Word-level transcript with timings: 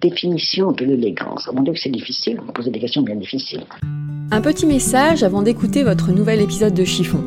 Définition 0.00 0.72
de 0.72 0.84
l'élégance. 0.84 1.50
Mon 1.52 1.62
Dieu 1.62 1.74
que 1.74 1.78
c'est 1.78 1.90
difficile, 1.90 2.40
vous 2.44 2.52
posez 2.52 2.70
des 2.70 2.78
questions 2.78 3.02
bien 3.02 3.16
difficiles. 3.16 3.64
Un 4.30 4.40
petit 4.40 4.64
message 4.64 5.22
avant 5.22 5.42
d'écouter 5.42 5.82
votre 5.82 6.12
nouvel 6.12 6.40
épisode 6.40 6.72
de 6.72 6.84
Chiffon. 6.84 7.22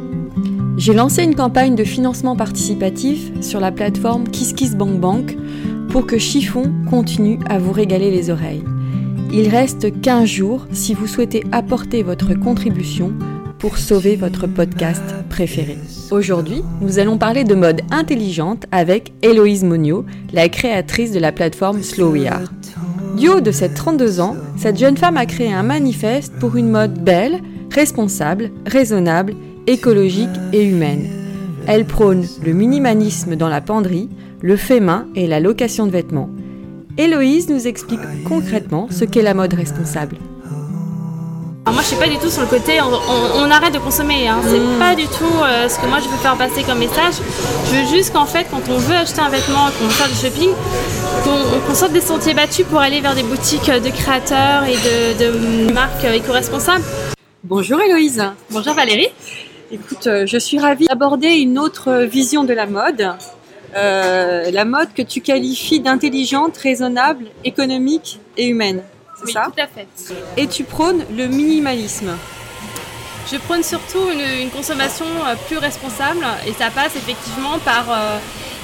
J'ai 0.77 0.93
lancé 0.93 1.23
une 1.23 1.35
campagne 1.35 1.75
de 1.75 1.83
financement 1.83 2.35
participatif 2.35 3.31
sur 3.41 3.59
la 3.59 3.71
plateforme 3.71 4.27
KissKissBankBank 4.27 5.37
pour 5.89 6.07
que 6.07 6.17
Chiffon 6.17 6.73
continue 6.89 7.39
à 7.47 7.59
vous 7.59 7.71
régaler 7.71 8.09
les 8.09 8.29
oreilles. 8.29 8.63
Il 9.31 9.47
reste 9.49 10.01
15 10.01 10.27
jours 10.27 10.67
si 10.71 10.93
vous 10.93 11.07
souhaitez 11.07 11.43
apporter 11.51 12.03
votre 12.03 12.33
contribution 12.33 13.13
pour 13.59 13.77
sauver 13.77 14.15
votre 14.15 14.47
podcast 14.47 15.03
préféré. 15.29 15.77
Aujourd'hui, 16.11 16.61
nous 16.81 16.99
allons 16.99 17.17
parler 17.17 17.43
de 17.43 17.55
mode 17.55 17.81
intelligente 17.91 18.65
avec 18.71 19.13
Héloïse 19.21 19.63
Monio, 19.63 20.05
la 20.33 20.49
créatrice 20.49 21.11
de 21.11 21.19
la 21.19 21.31
plateforme 21.31 21.81
Slow 21.81 22.11
We 22.11 22.27
Are. 22.27 22.51
Du 23.17 23.29
haut 23.29 23.41
de 23.41 23.51
ses 23.51 23.69
32 23.69 24.19
ans, 24.19 24.35
cette 24.57 24.77
jeune 24.77 24.97
femme 24.97 25.17
a 25.17 25.25
créé 25.25 25.53
un 25.53 25.63
manifeste 25.63 26.33
pour 26.39 26.57
une 26.57 26.69
mode 26.69 27.03
belle, 27.03 27.41
responsable, 27.71 28.51
raisonnable, 28.65 29.35
écologique 29.67 30.29
et 30.53 30.63
humaine. 30.63 31.07
Elle 31.67 31.85
prône 31.85 32.25
le 32.45 32.53
minimalisme 32.53 33.35
dans 33.35 33.49
la 33.49 33.61
penderie, 33.61 34.09
le 34.41 34.57
fait 34.57 34.79
main 34.79 35.07
et 35.15 35.27
la 35.27 35.39
location 35.39 35.87
de 35.87 35.91
vêtements. 35.91 36.29
Héloïse 36.97 37.49
nous 37.49 37.67
explique 37.67 37.99
concrètement 38.27 38.87
ce 38.89 39.05
qu'est 39.05 39.23
la 39.23 39.33
mode 39.33 39.53
responsable. 39.53 40.17
Alors 41.65 41.73
moi 41.73 41.81
je 41.81 41.87
suis 41.87 41.97
pas 41.97 42.07
du 42.07 42.17
tout 42.19 42.29
sur 42.29 42.41
le 42.43 42.47
côté 42.47 42.79
on, 42.79 42.85
on- 42.93 43.43
on 43.47 43.49
arrête 43.51 43.73
de 43.73 43.79
consommer, 43.79 44.27
hein. 44.27 44.39
c'est 44.47 44.61
pas 44.79 44.93
du 44.95 45.07
tout 45.07 45.25
euh, 45.41 45.67
ce 45.67 45.79
que 45.79 45.87
moi 45.87 45.97
je 45.99 46.07
veux 46.07 46.17
faire 46.17 46.37
passer 46.37 46.61
comme 46.63 46.77
message. 46.77 47.15
Je 47.71 47.77
veux 47.77 47.87
juste 47.87 48.13
qu'en 48.13 48.25
fait 48.27 48.45
quand 48.51 48.61
on 48.69 48.77
veut 48.77 48.95
acheter 48.95 49.19
un 49.21 49.29
vêtement, 49.29 49.65
qu'on 49.79 49.85
veut 49.85 49.89
faire 49.89 50.07
du 50.07 50.13
shopping, 50.13 50.49
qu'on 51.23 51.73
sorte 51.73 51.91
des 51.93 52.01
sentiers 52.01 52.35
battus 52.35 52.65
pour 52.67 52.79
aller 52.79 53.01
vers 53.01 53.15
des 53.15 53.23
boutiques 53.23 53.65
de 53.69 53.89
créateurs 53.89 54.63
et 54.65 54.75
de, 54.75 55.67
de 55.67 55.73
marques 55.73 56.03
éco-responsables. 56.03 56.83
Bonjour 57.43 57.81
Héloïse. 57.81 58.23
Bonjour 58.51 58.73
Valérie. 58.75 59.09
Écoute, 59.71 60.05
euh, 60.05 60.27
je 60.27 60.37
suis 60.37 60.59
ravie 60.59 60.85
d'aborder 60.85 61.29
une 61.29 61.57
autre 61.57 62.03
vision 62.03 62.43
de 62.43 62.53
la 62.53 62.67
mode. 62.67 63.09
Euh, 63.75 64.51
la 64.51 64.65
mode 64.65 64.93
que 64.95 65.01
tu 65.01 65.19
qualifies 65.21 65.79
d'intelligente, 65.79 66.55
raisonnable, 66.57 67.25
économique 67.43 68.19
et 68.37 68.45
humaine. 68.45 68.83
C'est 69.25 69.27
Oui, 69.27 69.33
ça 69.33 69.45
tout 69.45 69.61
à 69.61 69.67
fait. 69.67 69.87
Et 70.37 70.47
tu 70.47 70.63
prônes 70.63 71.03
le 71.15 71.27
minimalisme. 71.27 72.15
Je 73.31 73.37
prône 73.37 73.63
surtout 73.63 74.09
une, 74.11 74.41
une 74.43 74.49
consommation 74.51 75.05
euh, 75.25 75.33
plus 75.47 75.57
responsable 75.57 76.25
et 76.47 76.53
ça 76.53 76.69
passe 76.69 76.95
effectivement 76.95 77.57
par 77.59 77.85
euh, 77.89 78.17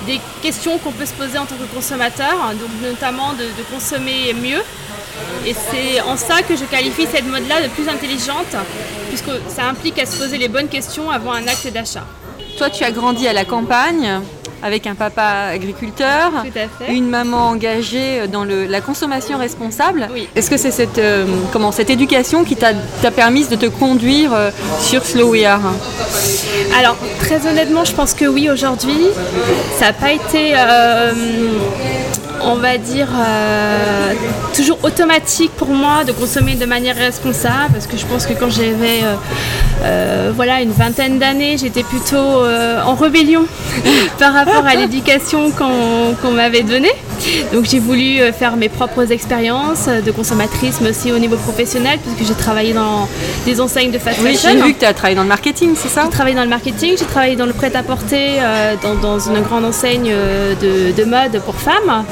des 0.05 0.19
questions 0.43 0.77
qu'on 0.77 0.91
peut 0.91 1.05
se 1.05 1.13
poser 1.13 1.37
en 1.39 1.45
tant 1.45 1.55
que 1.55 1.75
consommateur, 1.75 2.35
donc 2.59 2.69
notamment 2.91 3.33
de, 3.33 3.43
de 3.43 3.63
consommer 3.73 4.33
mieux. 4.33 4.61
Et 5.45 5.53
c'est 5.53 6.01
en 6.01 6.15
ça 6.15 6.41
que 6.43 6.55
je 6.55 6.63
qualifie 6.65 7.07
cette 7.11 7.25
mode-là 7.25 7.61
de 7.63 7.67
plus 7.69 7.89
intelligente, 7.89 8.55
puisque 9.09 9.31
ça 9.49 9.65
implique 9.65 9.97
à 9.99 10.05
se 10.05 10.15
poser 10.17 10.37
les 10.37 10.47
bonnes 10.47 10.69
questions 10.69 11.09
avant 11.09 11.33
un 11.33 11.47
acte 11.47 11.67
d'achat. 11.73 12.05
Toi, 12.57 12.69
tu 12.69 12.83
as 12.83 12.91
grandi 12.91 13.27
à 13.27 13.33
la 13.33 13.45
campagne 13.45 14.21
avec 14.63 14.87
un 14.87 14.95
papa 14.95 15.47
agriculteur, 15.53 16.31
une 16.89 17.07
maman 17.09 17.47
engagée 17.49 18.27
dans 18.31 18.43
le- 18.43 18.65
la 18.65 18.81
consommation 18.81 19.37
responsable. 19.37 20.07
Oui. 20.13 20.27
Est-ce 20.35 20.49
que 20.49 20.57
c'est 20.57 20.71
cette, 20.71 20.97
euh, 20.99 21.25
comment, 21.51 21.71
cette 21.71 21.89
éducation 21.89 22.43
qui 22.43 22.55
t'a 22.55 22.73
t'a 23.01 23.11
permis 23.11 23.47
de 23.47 23.55
te 23.55 23.65
conduire 23.65 24.33
euh, 24.33 24.51
sur 24.79 25.03
Slow 25.05 25.29
We 25.31 25.45
Are? 25.45 25.61
Alors, 26.77 26.95
très 27.19 27.45
honnêtement, 27.47 27.83
je 27.85 27.93
pense 27.93 28.13
que 28.13 28.25
oui, 28.25 28.49
aujourd'hui, 28.49 28.97
ça 29.79 29.87
n'a 29.87 29.93
pas 29.93 30.11
été, 30.11 30.53
euh, 30.55 31.11
on 32.45 32.55
va 32.55 32.77
dire, 32.77 33.07
euh, 33.13 34.13
toujours 34.55 34.79
automatique 34.83 35.51
pour 35.57 35.69
moi 35.69 36.03
de 36.03 36.11
consommer 36.11 36.55
de 36.55 36.65
manière 36.65 36.95
responsable, 36.95 37.73
parce 37.73 37.87
que 37.87 37.97
je 37.97 38.05
pense 38.05 38.25
que 38.25 38.33
quand 38.33 38.49
j'avais 38.49 39.03
euh, 39.03 39.15
euh, 39.83 40.31
voilà, 40.35 40.61
une 40.61 40.71
vingtaine 40.71 41.19
d'années, 41.19 41.57
j'étais 41.57 41.83
plutôt 41.83 42.17
en 42.85 42.95
rébellion 42.95 43.45
par 44.19 44.33
rapport 44.33 44.65
à 44.65 44.75
l'éducation 44.75 45.51
qu'on 45.51 46.31
m'avait 46.31 46.63
donnée. 46.63 46.93
Donc 47.53 47.65
j'ai 47.65 47.79
voulu 47.79 48.19
euh, 48.19 48.31
faire 48.33 48.55
mes 48.55 48.69
propres 48.69 49.11
expériences 49.11 49.87
de 49.87 50.11
consommatrice, 50.11 50.79
mais 50.81 50.89
aussi 50.89 51.11
au 51.11 51.19
niveau 51.19 51.35
professionnel, 51.37 51.99
puisque 52.03 52.27
j'ai 52.29 52.35
travaillé 52.37 52.73
dans 52.73 53.07
des 53.45 53.59
enseignes 53.61 53.91
de 53.91 53.97
fast 53.99 54.19
Oui, 54.23 54.35
fashion. 54.35 54.49
j'ai 54.59 54.61
vu 54.67 54.73
que 54.73 54.79
tu 54.79 54.85
as 54.85 54.93
travaillé 54.93 55.15
dans 55.15 55.23
le 55.23 55.27
marketing, 55.29 55.73
c'est 55.75 55.89
ça 55.89 56.03
J'ai 56.05 56.09
travaillé 56.11 56.35
dans 56.35 56.43
le 56.43 56.49
marketing, 56.49 56.95
j'ai 56.97 57.05
travaillé 57.05 57.35
dans 57.35 57.45
le 57.45 57.53
prêt-à-porter, 57.53 58.37
euh, 58.39 58.75
dans, 58.81 58.95
dans 58.95 59.19
une 59.19 59.41
grande 59.41 59.65
enseigne 59.65 60.09
euh, 60.11 60.53
de, 60.55 60.91
de 60.91 61.03
mode 61.09 61.41
pour 61.45 61.55
femmes. 61.55 62.05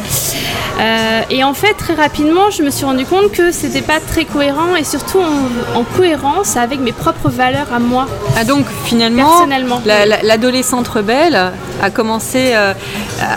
Euh, 0.79 1.21
et 1.29 1.43
en 1.43 1.53
fait, 1.53 1.73
très 1.73 1.93
rapidement, 1.93 2.49
je 2.51 2.63
me 2.63 2.69
suis 2.69 2.85
rendu 2.85 3.03
compte 3.05 3.31
que 3.33 3.51
c'était 3.51 3.81
pas 3.81 3.99
très 3.99 4.23
cohérent 4.23 4.75
et 4.79 4.85
surtout 4.85 5.19
en, 5.19 5.77
en 5.79 5.83
cohérence 5.83 6.55
avec 6.55 6.79
mes 6.79 6.93
propres 6.93 7.29
valeurs 7.29 7.67
à 7.73 7.79
moi. 7.79 8.07
Ah 8.37 8.45
donc 8.45 8.65
finalement, 8.85 9.27
Personnellement. 9.29 9.81
la- 9.85 10.05
la- 10.05 10.21
l'adolescente 10.23 10.87
rebelle 10.87 11.37
a 11.81 11.89
commencé 11.89 12.51
euh, 12.53 12.73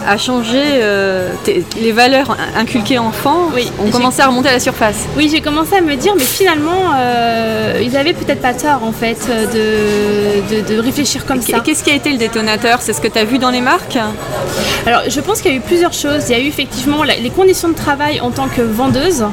à, 0.06 0.16
changer 0.19 0.62
euh, 0.64 1.31
les 1.80 1.92
valeurs 1.92 2.36
inculquées 2.56 2.98
enfant. 2.98 3.48
Oui, 3.54 3.70
ont 3.78 3.90
commencé 3.90 4.20
à 4.20 4.26
remonter 4.26 4.48
à 4.48 4.52
la 4.52 4.60
surface. 4.60 4.96
Oui, 5.16 5.28
j'ai 5.30 5.40
commencé 5.40 5.74
à 5.76 5.80
me 5.80 5.94
dire, 5.96 6.14
mais 6.16 6.24
finalement, 6.24 6.92
euh, 6.96 7.80
ils 7.82 7.96
avaient 7.96 8.12
peut-être 8.12 8.40
pas 8.42 8.54
tort 8.54 8.84
en 8.84 8.92
fait 8.92 9.18
de, 9.28 10.54
de, 10.62 10.74
de 10.74 10.80
réfléchir 10.80 11.24
comme 11.26 11.40
ça. 11.40 11.60
Qu'est-ce 11.60 11.82
qui 11.82 11.90
a 11.90 11.94
été 11.94 12.10
le 12.10 12.18
détonateur? 12.18 12.80
C'est 12.82 12.92
ce 12.92 13.00
que 13.00 13.08
tu 13.08 13.18
as 13.18 13.24
vu 13.24 13.38
dans 13.38 13.50
les 13.50 13.60
marques? 13.60 13.98
Alors, 14.86 15.02
je 15.08 15.20
pense 15.20 15.40
qu'il 15.40 15.50
y 15.50 15.54
a 15.54 15.56
eu 15.56 15.60
plusieurs 15.60 15.92
choses. 15.92 16.24
Il 16.28 16.32
y 16.32 16.34
a 16.34 16.40
eu 16.42 16.46
effectivement 16.48 17.02
les 17.04 17.30
conditions 17.30 17.68
de 17.68 17.74
travail 17.74 18.20
en 18.20 18.30
tant 18.30 18.48
que 18.48 18.60
vendeuse. 18.62 19.24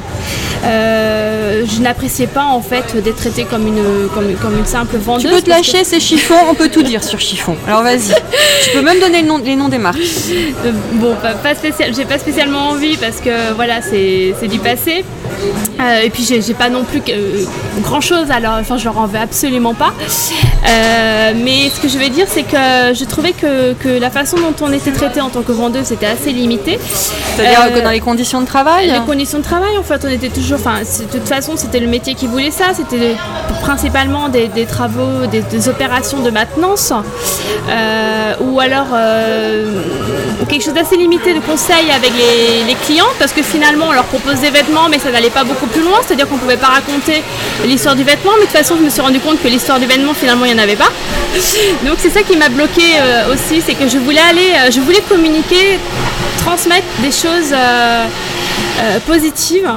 Euh, 0.64 1.64
je 1.66 1.80
n'appréciais 1.80 2.26
pas 2.26 2.44
en 2.44 2.60
fait 2.60 2.94
d'être 3.02 3.16
traitée 3.16 3.44
comme 3.44 3.66
une, 3.66 3.82
comme, 4.14 4.34
comme 4.34 4.58
une 4.58 4.66
simple 4.66 4.96
vendeuse. 4.98 5.22
Tu 5.24 5.28
peux 5.30 5.40
te 5.40 5.48
parce 5.50 5.66
que- 5.66 5.72
lâcher, 5.72 5.84
c'est 5.84 6.00
chiffon, 6.00 6.34
on 6.50 6.54
peut 6.54 6.68
tout 6.68 6.82
dire 6.82 7.02
sur 7.02 7.18
chiffon. 7.18 7.56
Alors 7.66 7.82
vas-y. 7.82 7.98
tu 8.64 8.70
peux 8.74 8.82
même 8.82 9.00
donner 9.00 9.22
le 9.22 9.28
nom- 9.28 9.38
les 9.42 9.56
noms 9.56 9.68
des 9.68 9.78
marques. 9.78 9.98
Euh, 10.00 10.72
bon, 10.94 11.14
pas, 11.22 11.32
pas 11.32 11.54
spécial, 11.54 11.94
j'ai 11.94 12.04
pas 12.04 12.18
spécialement 12.30 12.68
envie 12.68 12.96
parce 12.96 13.20
que 13.20 13.52
voilà, 13.54 13.82
c'est 13.82 14.36
c'est 14.38 14.46
du 14.46 14.60
passé. 14.60 15.04
Euh, 15.80 16.00
et 16.02 16.10
puis 16.10 16.24
j'ai 16.24 16.54
pas 16.54 16.68
non 16.68 16.84
plus 16.84 17.02
grand 17.82 18.00
chose, 18.00 18.30
alors 18.30 18.54
enfin 18.60 18.76
je 18.76 18.84
leur 18.84 18.98
en 18.98 19.06
veux 19.06 19.18
absolument 19.18 19.74
pas. 19.74 19.92
Euh, 20.68 21.32
mais 21.34 21.70
ce 21.74 21.80
que 21.80 21.88
je 21.88 21.98
vais 21.98 22.10
dire, 22.10 22.26
c'est 22.28 22.42
que 22.42 22.92
je 22.94 23.04
trouvais 23.04 23.32
que, 23.32 23.72
que 23.74 23.88
la 23.88 24.10
façon 24.10 24.36
dont 24.36 24.54
on 24.66 24.72
était 24.72 24.92
traité 24.92 25.20
en 25.20 25.30
tant 25.30 25.42
que 25.42 25.52
vendeuse 25.52 25.90
était 25.92 26.06
assez 26.06 26.32
limitée. 26.32 26.78
C'est-à-dire 27.36 27.60
Euh, 27.66 27.78
que 27.78 27.80
dans 27.82 27.90
les 27.90 28.00
conditions 28.00 28.40
de 28.40 28.46
travail 28.46 28.90
Les 28.90 29.00
conditions 29.06 29.38
de 29.38 29.44
travail, 29.44 29.76
en 29.78 29.82
fait, 29.82 30.00
on 30.04 30.08
était 30.08 30.28
toujours. 30.28 30.58
Enfin, 30.58 30.80
de 30.80 31.18
toute 31.18 31.28
façon, 31.28 31.52
c'était 31.56 31.80
le 31.80 31.86
métier 31.86 32.14
qui 32.14 32.26
voulait 32.26 32.50
ça. 32.50 32.66
C'était 32.74 33.16
principalement 33.62 34.28
des, 34.28 34.48
des 34.48 34.66
travaux, 34.66 35.26
des, 35.30 35.40
des 35.42 35.68
opérations 35.68 36.20
de 36.20 36.30
maintenance, 36.30 36.92
euh, 37.68 38.34
ou 38.40 38.60
alors 38.60 38.88
euh, 38.92 39.82
quelque 40.48 40.64
chose 40.64 40.74
d'assez 40.74 40.96
limité 40.96 41.34
de 41.34 41.40
conseil 41.40 41.90
avec 41.94 42.12
les, 42.16 42.64
les 42.66 42.74
clients, 42.86 43.12
parce 43.18 43.32
que 43.32 43.42
finalement, 43.42 43.86
on 43.88 43.92
leur 43.92 44.04
propose 44.04 44.40
des 44.40 44.50
vêtements, 44.50 44.88
mais 44.90 44.98
ça 44.98 45.10
n'allait 45.20 45.30
pas 45.30 45.44
beaucoup 45.44 45.66
plus 45.66 45.82
loin. 45.82 45.98
C'est-à-dire 46.06 46.28
qu'on 46.28 46.38
pouvait 46.38 46.56
pas 46.56 46.68
raconter 46.68 47.22
l'histoire 47.66 47.94
du 47.94 48.04
vêtement, 48.04 48.32
mais 48.38 48.46
de 48.46 48.50
toute 48.50 48.56
façon, 48.56 48.74
je 48.78 48.84
me 48.84 48.90
suis 48.90 49.00
rendu 49.02 49.20
compte 49.20 49.42
que 49.42 49.48
l'histoire 49.48 49.78
du 49.78 49.86
vêtement, 49.86 50.14
finalement, 50.14 50.44
il 50.44 50.54
n'y 50.54 50.60
en 50.60 50.62
avait 50.62 50.76
pas. 50.76 50.90
Donc, 51.86 51.96
c'est 51.98 52.10
ça 52.10 52.22
qui 52.22 52.36
m'a 52.36 52.48
bloqué 52.48 52.82
euh, 53.00 53.32
aussi, 53.32 53.60
c'est 53.64 53.74
que 53.74 53.88
je 53.88 53.98
voulais 53.98 54.20
aller, 54.20 54.52
euh, 54.56 54.70
je 54.70 54.80
voulais 54.80 55.02
communiquer, 55.08 55.78
transmettre 56.44 56.86
des 57.02 57.12
choses. 57.12 57.52
euh, 57.52 58.06
euh, 58.82 58.98
positive 59.06 59.68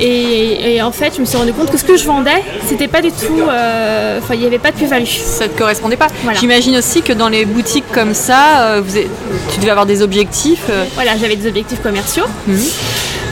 et, 0.00 0.74
et 0.76 0.82
en 0.82 0.92
fait 0.92 1.12
je 1.16 1.20
me 1.20 1.24
suis 1.26 1.36
rendu 1.36 1.52
compte 1.52 1.70
que 1.72 1.78
ce 1.78 1.82
que 1.84 1.96
je 1.96 2.04
vendais 2.04 2.42
c'était 2.68 2.86
pas 2.88 3.00
du 3.02 3.10
tout 3.10 3.40
euh, 3.48 4.18
enfin 4.22 4.34
il 4.34 4.40
n'y 4.40 4.46
avait 4.46 4.58
pas 4.60 4.70
de 4.70 4.76
plus-value 4.76 5.06
ça 5.06 5.48
te 5.48 5.56
correspondait 5.58 5.96
pas. 5.96 6.06
Voilà. 6.22 6.38
J'imagine 6.38 6.76
aussi 6.76 7.02
que 7.02 7.12
dans 7.12 7.28
les 7.28 7.44
boutiques 7.46 7.90
comme 7.92 8.14
ça, 8.14 8.60
euh, 8.60 8.82
vous 8.84 8.96
êtes- 8.96 9.08
tu 9.52 9.58
devais 9.60 9.70
avoir 9.70 9.86
des 9.86 10.02
objectifs. 10.02 10.64
voilà 10.94 11.12
j'avais 11.20 11.34
des 11.36 11.48
objectifs 11.48 11.80
commerciaux 11.82 12.24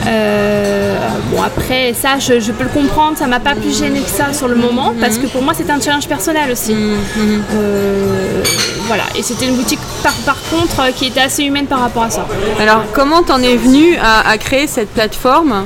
Euh, 0.05 0.97
bon 1.31 1.41
après 1.41 1.93
ça 1.93 2.19
je, 2.19 2.39
je 2.39 2.51
peux 2.51 2.63
le 2.63 2.69
comprendre, 2.69 3.17
ça 3.17 3.25
m'a 3.27 3.39
pas 3.39 3.55
plus 3.55 3.77
gêné 3.77 4.01
que 4.01 4.09
ça 4.09 4.33
sur 4.33 4.47
le 4.47 4.55
moment 4.55 4.93
parce 4.99 5.17
que 5.17 5.27
pour 5.27 5.41
moi 5.41 5.53
c'était 5.55 5.71
un 5.71 5.79
challenge 5.79 6.07
personnel 6.07 6.51
aussi. 6.51 6.75
Euh, 6.75 8.43
voilà 8.87 9.03
et 9.15 9.23
c'était 9.23 9.45
une 9.45 9.55
boutique 9.55 9.79
par, 10.03 10.13
par 10.25 10.37
contre 10.49 10.81
euh, 10.81 10.91
qui 10.91 11.05
était 11.05 11.21
assez 11.21 11.43
humaine 11.43 11.67
par 11.67 11.79
rapport 11.79 12.03
à 12.03 12.09
ça. 12.09 12.27
Alors, 12.59 12.83
comment 12.93 13.23
t'en 13.23 13.41
es 13.41 13.55
venu 13.55 13.95
à, 13.97 14.27
à 14.29 14.37
créer 14.37 14.67
cette 14.67 14.89
plateforme? 14.89 15.65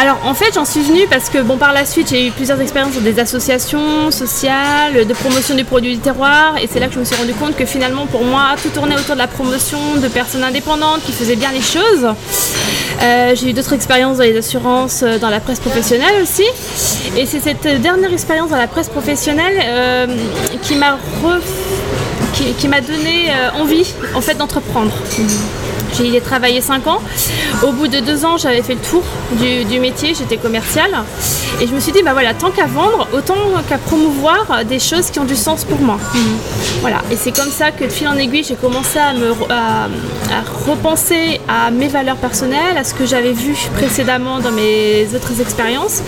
Alors 0.00 0.18
en 0.24 0.32
fait 0.32 0.52
j'en 0.54 0.64
suis 0.64 0.80
venue 0.80 1.06
parce 1.10 1.28
que 1.28 1.38
bon 1.42 1.58
par 1.58 1.74
la 1.74 1.84
suite 1.84 2.08
j'ai 2.08 2.28
eu 2.28 2.30
plusieurs 2.30 2.60
expériences 2.62 2.94
dans 2.94 3.02
des 3.02 3.18
associations 3.18 4.10
sociales, 4.10 5.06
de 5.06 5.12
promotion 5.12 5.54
des 5.54 5.64
produits 5.64 5.96
du 5.96 5.98
terroir 6.00 6.54
et 6.62 6.66
c'est 6.72 6.80
là 6.80 6.86
que 6.86 6.94
je 6.94 7.00
me 7.00 7.04
suis 7.04 7.16
rendu 7.16 7.34
compte 7.34 7.54
que 7.56 7.66
finalement 7.66 8.06
pour 8.06 8.24
moi 8.24 8.54
tout 8.62 8.70
tournait 8.70 8.96
autour 8.96 9.14
de 9.14 9.20
la 9.20 9.26
promotion 9.26 9.78
de 10.02 10.08
personnes 10.08 10.44
indépendantes 10.44 11.02
qui 11.04 11.12
faisaient 11.12 11.36
bien 11.36 11.50
les 11.52 11.60
choses. 11.60 12.06
Euh, 13.02 13.34
j'ai 13.34 13.50
eu 13.50 13.52
d'autres 13.52 13.72
expériences 13.72 14.18
dans 14.18 14.24
les 14.24 14.36
assurances, 14.36 15.02
euh, 15.02 15.18
dans 15.18 15.30
la 15.30 15.40
presse 15.40 15.60
professionnelle 15.60 16.22
aussi 16.22 16.44
et 17.16 17.26
c'est 17.26 17.40
cette 17.40 17.66
dernière 17.80 18.12
expérience 18.12 18.50
dans 18.50 18.58
la 18.58 18.66
presse 18.66 18.88
professionnelle 18.88 19.58
euh, 19.62 20.06
qui 20.62 20.76
m'a 20.76 20.98
qui, 22.34 22.68
donné 22.68 23.30
envie 23.58 23.94
en 24.14 24.20
fait 24.20 24.34
d'entreprendre. 24.34 24.92
Y 25.98 26.16
ai 26.16 26.20
travaillé 26.20 26.60
5 26.60 26.86
ans. 26.86 27.00
Au 27.62 27.72
bout 27.72 27.88
de 27.88 28.00
2 28.00 28.24
ans, 28.24 28.36
j'avais 28.36 28.62
fait 28.62 28.74
le 28.74 28.80
tour 28.80 29.02
du, 29.32 29.64
du 29.64 29.78
métier, 29.80 30.14
j'étais 30.14 30.36
commerciale. 30.36 30.90
Et 31.60 31.66
je 31.66 31.74
me 31.74 31.80
suis 31.80 31.92
dit, 31.92 32.02
bah 32.02 32.12
voilà, 32.12 32.32
tant 32.34 32.50
qu'à 32.50 32.66
vendre, 32.66 33.06
autant 33.12 33.34
qu'à 33.68 33.78
promouvoir 33.78 34.64
des 34.64 34.78
choses 34.78 35.10
qui 35.10 35.18
ont 35.18 35.24
du 35.24 35.36
sens 35.36 35.64
pour 35.64 35.80
moi. 35.80 35.98
Voilà, 36.80 37.02
et 37.10 37.16
c'est 37.16 37.32
comme 37.36 37.50
ça 37.50 37.70
que 37.70 37.84
de 37.84 37.90
fil 37.90 38.08
en 38.08 38.16
aiguille, 38.16 38.44
j'ai 38.44 38.54
commencé 38.54 38.98
à, 38.98 39.12
me, 39.12 39.30
re- 39.30 39.50
à, 39.50 39.84
à 39.84 40.42
repenser 40.70 41.40
à 41.48 41.70
mes 41.70 41.88
valeurs 41.88 42.16
personnelles, 42.16 42.76
à 42.78 42.84
ce 42.84 42.94
que 42.94 43.04
j'avais 43.06 43.32
vu 43.32 43.54
précédemment 43.76 44.38
dans 44.40 44.52
mes 44.52 45.06
autres 45.14 45.40
expériences, 45.40 46.02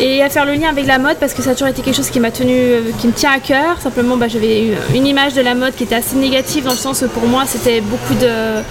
et 0.00 0.22
à 0.22 0.30
faire 0.30 0.44
le 0.46 0.52
lien 0.54 0.68
avec 0.70 0.86
la 0.86 0.98
mode 0.98 1.16
parce 1.18 1.34
que 1.34 1.42
ça 1.42 1.50
a 1.50 1.52
toujours 1.54 1.68
été 1.68 1.82
quelque 1.82 1.96
chose 1.96 2.10
qui 2.10 2.20
m'a 2.20 2.30
tenu, 2.30 2.52
euh, 2.54 2.80
qui 2.98 3.08
me 3.08 3.12
tient 3.12 3.32
à 3.32 3.40
cœur. 3.40 3.76
Simplement, 3.82 4.16
bah, 4.16 4.28
j'avais 4.28 4.62
eu 4.64 4.72
une 4.94 5.06
image 5.06 5.34
de 5.34 5.40
la 5.42 5.54
mode 5.54 5.74
qui 5.74 5.82
était 5.84 5.96
assez 5.96 6.16
négative 6.16 6.64
dans 6.64 6.70
le 6.70 6.76
sens 6.76 7.02
où 7.02 7.08
pour 7.08 7.26
moi, 7.26 7.44
c'était 7.46 7.80
beaucoup 7.80 8.14
de 8.14 8.62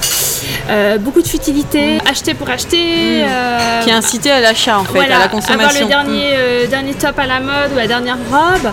euh, 0.70 0.98
beaucoup 0.98 1.22
de 1.22 1.28
futilité, 1.28 1.98
acheter 2.10 2.34
pour 2.34 2.50
acheter. 2.50 3.24
euh, 3.24 3.82
Qui 3.84 3.92
incitait 3.92 4.32
à 4.32 4.42
l'achat, 4.42 4.80
en 4.80 4.84
fait, 4.84 4.94
voilà, 4.94 5.18
à 5.18 5.20
la 5.20 5.28
consommation. 5.28 5.86
avoir 5.86 6.04
le 6.04 6.10
dernier, 6.14 6.30
euh, 6.36 6.68
dernier 6.68 6.94
top 6.94 7.18
à 7.20 7.26
la 7.28 7.40
mode 7.40 7.72
ou 7.74 7.78
la 7.78 7.88
dernière 7.88 8.18
robe. 8.32 8.72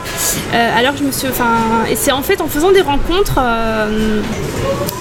Alors 0.77 0.95
je 0.97 1.05
me 1.05 1.13
suis, 1.13 1.29
enfin, 1.29 1.55
et 1.91 1.97
c'est 1.97 2.13
en 2.13 2.23
fait 2.23 2.41
en 2.41 2.49
faisant 2.49 2.71
des 2.73 2.81
rencontres 2.83 3.39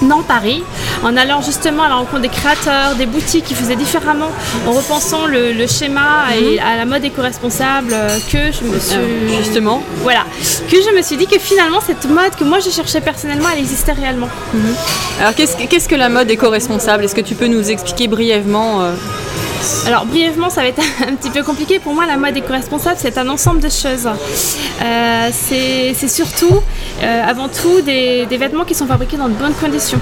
dans 0.02 0.22
Paris, 0.22 0.62
en 1.02 1.16
allant 1.16 1.40
justement 1.40 1.84
à 1.84 1.88
la 1.88 1.94
rencontre 1.96 2.20
des 2.22 2.28
créateurs, 2.28 2.94
des 2.96 3.06
boutiques 3.06 3.44
qui 3.44 3.54
faisaient 3.54 3.76
différemment, 3.76 4.28
en 4.66 4.72
repensant 4.72 5.26
le, 5.26 5.52
le 5.52 5.66
schéma 5.66 6.24
et 6.38 6.60
à 6.60 6.76
la 6.76 6.84
mode 6.84 7.04
éco-responsable, 7.04 7.94
que 8.30 8.52
je 8.52 8.64
me 8.64 8.78
suis, 8.78 9.36
justement. 9.42 9.82
voilà, 10.02 10.24
que 10.70 10.76
je 10.76 10.94
me 10.96 11.02
suis 11.02 11.16
dit 11.16 11.26
que 11.26 11.38
finalement 11.38 11.80
cette 11.80 12.04
mode 12.08 12.34
que 12.38 12.44
moi 12.44 12.58
je 12.60 12.70
cherchais 12.70 13.00
personnellement, 13.00 13.48
elle 13.52 13.60
existait 13.60 13.92
réellement. 13.92 14.28
Alors, 15.20 15.34
qu'est-ce 15.34 15.56
que- 15.56 15.64
qu'est-ce 15.64 15.88
que 15.88 15.94
la 15.94 16.08
mode 16.08 16.30
éco-responsable? 16.30 16.73
Est-ce 16.74 17.14
que 17.14 17.20
tu 17.20 17.36
peux 17.36 17.46
nous 17.46 17.70
expliquer 17.70 18.08
brièvement 18.08 18.82
euh, 18.82 18.94
Alors 19.86 20.06
brièvement, 20.06 20.50
ça 20.50 20.62
va 20.62 20.68
être 20.68 20.82
un 21.08 21.14
petit 21.14 21.30
peu 21.30 21.44
compliqué. 21.44 21.78
Pour 21.78 21.94
moi, 21.94 22.04
la 22.04 22.16
mode 22.16 22.36
éco-responsable, 22.36 22.96
c'est 22.98 23.16
un 23.16 23.28
ensemble 23.28 23.60
de 23.60 23.68
choses. 23.68 24.08
Euh, 24.82 25.28
c'est 25.32 26.08
surtout, 26.08 26.60
euh, 27.00 27.22
avant 27.24 27.48
tout, 27.48 27.80
des 27.80 28.26
vêtements 28.28 28.64
qui 28.64 28.74
sont 28.74 28.86
fabriqués 28.86 29.16
dans 29.16 29.28
de 29.28 29.34
bonnes 29.34 29.54
conditions. 29.54 30.00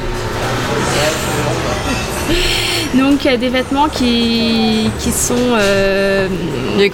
Donc 2.95 3.25
euh, 3.25 3.39
des 3.39 3.49
vêtements 3.49 3.89
qui, 3.89 4.91
qui 5.01 5.11
sont 5.13 5.35
euh, 5.55 6.29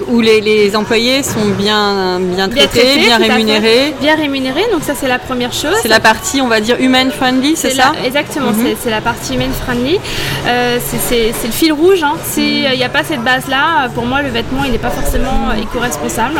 où 0.07 0.21
les, 0.21 0.39
les 0.39 0.73
employés 0.75 1.23
sont 1.23 1.45
bien, 1.57 2.19
bien 2.21 2.47
bien 2.47 2.67
traités, 2.67 2.99
bien 2.99 3.17
rémunérés 3.17 3.93
Bien 3.99 4.15
rémunérés, 4.15 4.65
donc 4.71 4.83
ça 4.83 4.93
c'est 4.95 5.09
la 5.09 5.19
première 5.19 5.51
chose. 5.51 5.75
C'est 5.81 5.89
la 5.89 5.99
partie, 5.99 6.39
on 6.41 6.47
va 6.47 6.61
dire, 6.61 6.77
human-friendly, 6.79 7.55
c'est 7.57 7.71
ça 7.71 7.91
la- 7.99 8.05
Exactement, 8.07 8.51
Mhm. 8.51 8.65
c'est- 8.65 8.77
c'est 8.83 8.89
la 8.91 9.01
partie 9.01 9.33
human 9.35 9.51
friendly. 9.65 9.99
Euh, 10.47 10.77
c'est- 11.09 11.33
le 11.45 11.51
fil 11.51 11.73
rouge. 11.73 12.01
hein. 12.03 12.13
S'il 12.23 12.63
Mhm. 12.69 12.75
n'y 12.77 12.83
a 12.83 12.89
pas 12.89 13.03
cette 13.03 13.23
base-là, 13.23 13.89
pour 13.93 14.05
moi, 14.05 14.21
le 14.21 14.29
vêtement, 14.29 14.63
il 14.63 14.71
n'est 14.71 14.77
pas 14.77 14.91
forcément 14.91 15.49
euh, 15.51 15.61
éco-responsable. 15.61 16.35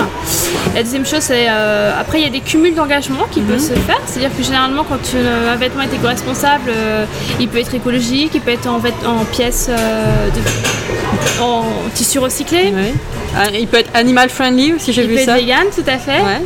La 0.76 0.84
deuxième 0.84 1.06
chose, 1.06 1.20
c'est 1.22 1.48
euh, 1.50 1.92
après, 2.00 2.20
il 2.20 2.24
y 2.24 2.28
a 2.28 2.32
des 2.32 2.40
cumuls 2.40 2.76
d'engagement 2.76 3.26
qui 3.32 3.42
Mhm. 3.42 3.48
peuvent 3.48 3.60
se 3.60 3.74
faire. 3.74 4.00
C'est-à-dire 4.06 4.32
que 4.38 4.44
généralement, 4.44 4.86
quand 4.88 5.00
un 5.52 5.56
vêtement 5.58 5.82
est 5.84 5.94
éco-responsable, 5.94 6.70
euh, 6.70 7.06
il 7.42 7.48
peut 7.50 7.58
être 7.60 7.74
écologique, 7.74 8.32
il 8.36 8.42
peut 8.42 8.52
être 8.52 8.68
en, 8.68 8.76
en 8.78 9.26
pièces, 9.26 9.49
euh, 9.70 10.30
de- 10.30 11.42
en 11.42 11.64
tissu 11.94 12.20
recyclé. 12.20 12.74
Oui. 12.76 12.94
Ah, 13.38 13.46
Il 13.54 13.68
peut 13.68 13.78
être 13.78 13.92
animal-friendly 13.94 14.74
aussi, 14.74 14.92
j'ai 14.92 15.04
Il 15.04 15.10
vu 15.10 15.16
peut 15.16 15.24
ça. 15.26 15.38
être 15.38 15.44
vegan, 15.46 15.66
tout 15.74 15.84
à 15.88 15.98
fait. 15.98 16.20
Ouais. 16.22 16.42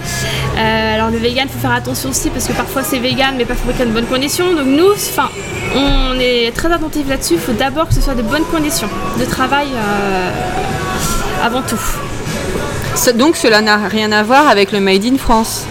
Euh, 0.57 0.95
alors 0.95 1.09
le 1.09 1.17
vegan, 1.17 1.47
faut 1.49 1.59
faire 1.59 1.71
attention 1.71 2.09
aussi 2.09 2.29
parce 2.29 2.45
que 2.47 2.53
parfois 2.53 2.83
c'est 2.83 2.99
vegan 2.99 3.33
mais 3.37 3.45
pas 3.45 3.55
fabriqué 3.55 3.83
dans 3.85 3.89
de 3.89 3.95
bonnes 3.95 4.05
conditions. 4.05 4.53
Donc 4.53 4.65
nous, 4.67 4.91
enfin, 4.91 5.29
on 5.75 6.19
est 6.19 6.51
très 6.55 6.71
attentif 6.71 7.07
là-dessus. 7.09 7.35
Il 7.35 7.39
faut 7.39 7.53
d'abord 7.53 7.87
que 7.87 7.93
ce 7.93 8.01
soit 8.01 8.15
de 8.15 8.21
bonnes 8.21 8.45
conditions 8.51 8.89
de 9.19 9.25
travail 9.25 9.67
euh, 9.75 10.29
avant 11.45 11.61
tout. 11.61 11.79
Donc 13.15 13.35
cela 13.35 13.61
n'a 13.61 13.77
rien 13.87 14.11
à 14.11 14.21
voir 14.23 14.47
avec 14.47 14.71
le 14.71 14.79
Made 14.79 15.05
in 15.05 15.17
France. 15.17 15.65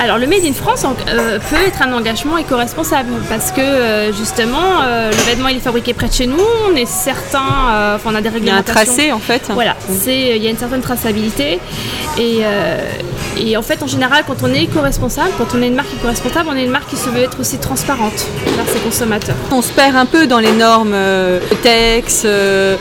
Alors 0.00 0.18
le 0.18 0.26
Made 0.28 0.44
in 0.44 0.52
France 0.52 0.84
euh, 1.08 1.38
peut 1.50 1.56
être 1.66 1.82
un 1.82 1.92
engagement 1.92 2.38
éco-responsable 2.38 3.10
parce 3.28 3.50
que 3.50 3.60
euh, 3.60 4.12
justement 4.12 4.80
euh, 4.82 5.10
le 5.10 5.16
vêtement 5.24 5.48
il 5.48 5.56
est 5.56 5.60
fabriqué 5.60 5.92
près 5.92 6.08
de 6.08 6.12
chez 6.12 6.26
nous, 6.28 6.38
on 6.70 6.76
est 6.76 6.86
certain, 6.86 7.94
enfin 7.96 8.10
on 8.10 8.14
a 8.14 8.20
des 8.20 8.28
Il 8.36 8.44
y 8.44 8.50
a 8.50 8.54
un 8.54 8.56
réglementations. 8.58 8.72
tracé 8.94 9.12
en 9.12 9.18
fait. 9.18 9.42
Voilà, 9.52 9.74
c'est 9.88 10.36
il 10.36 10.42
y 10.42 10.46
a 10.46 10.50
une 10.50 10.56
certaine 10.56 10.82
traçabilité 10.82 11.58
et, 12.16 12.42
et 13.40 13.56
en 13.56 13.62
fait 13.62 13.82
en 13.82 13.86
général 13.88 14.22
quand 14.26 14.36
on 14.42 14.52
est 14.52 14.62
éco-responsable, 14.62 15.30
quand 15.36 15.56
on 15.56 15.62
est 15.62 15.66
une 15.68 15.74
marque 15.74 15.92
éco-responsable, 15.98 16.48
on 16.52 16.56
est 16.56 16.64
une 16.64 16.70
marque 16.70 16.88
qui 16.90 16.96
se 16.96 17.08
veut 17.08 17.22
être 17.22 17.40
aussi 17.40 17.58
transparente 17.58 18.26
vers 18.56 18.68
ses 18.68 18.78
consommateurs. 18.78 19.36
On 19.50 19.62
se 19.62 19.72
perd 19.72 19.96
un 19.96 20.06
peu 20.06 20.26
dans 20.28 20.38
les 20.38 20.52
normes 20.52 20.94
TEX, 21.62 22.22
euh, 22.24 22.76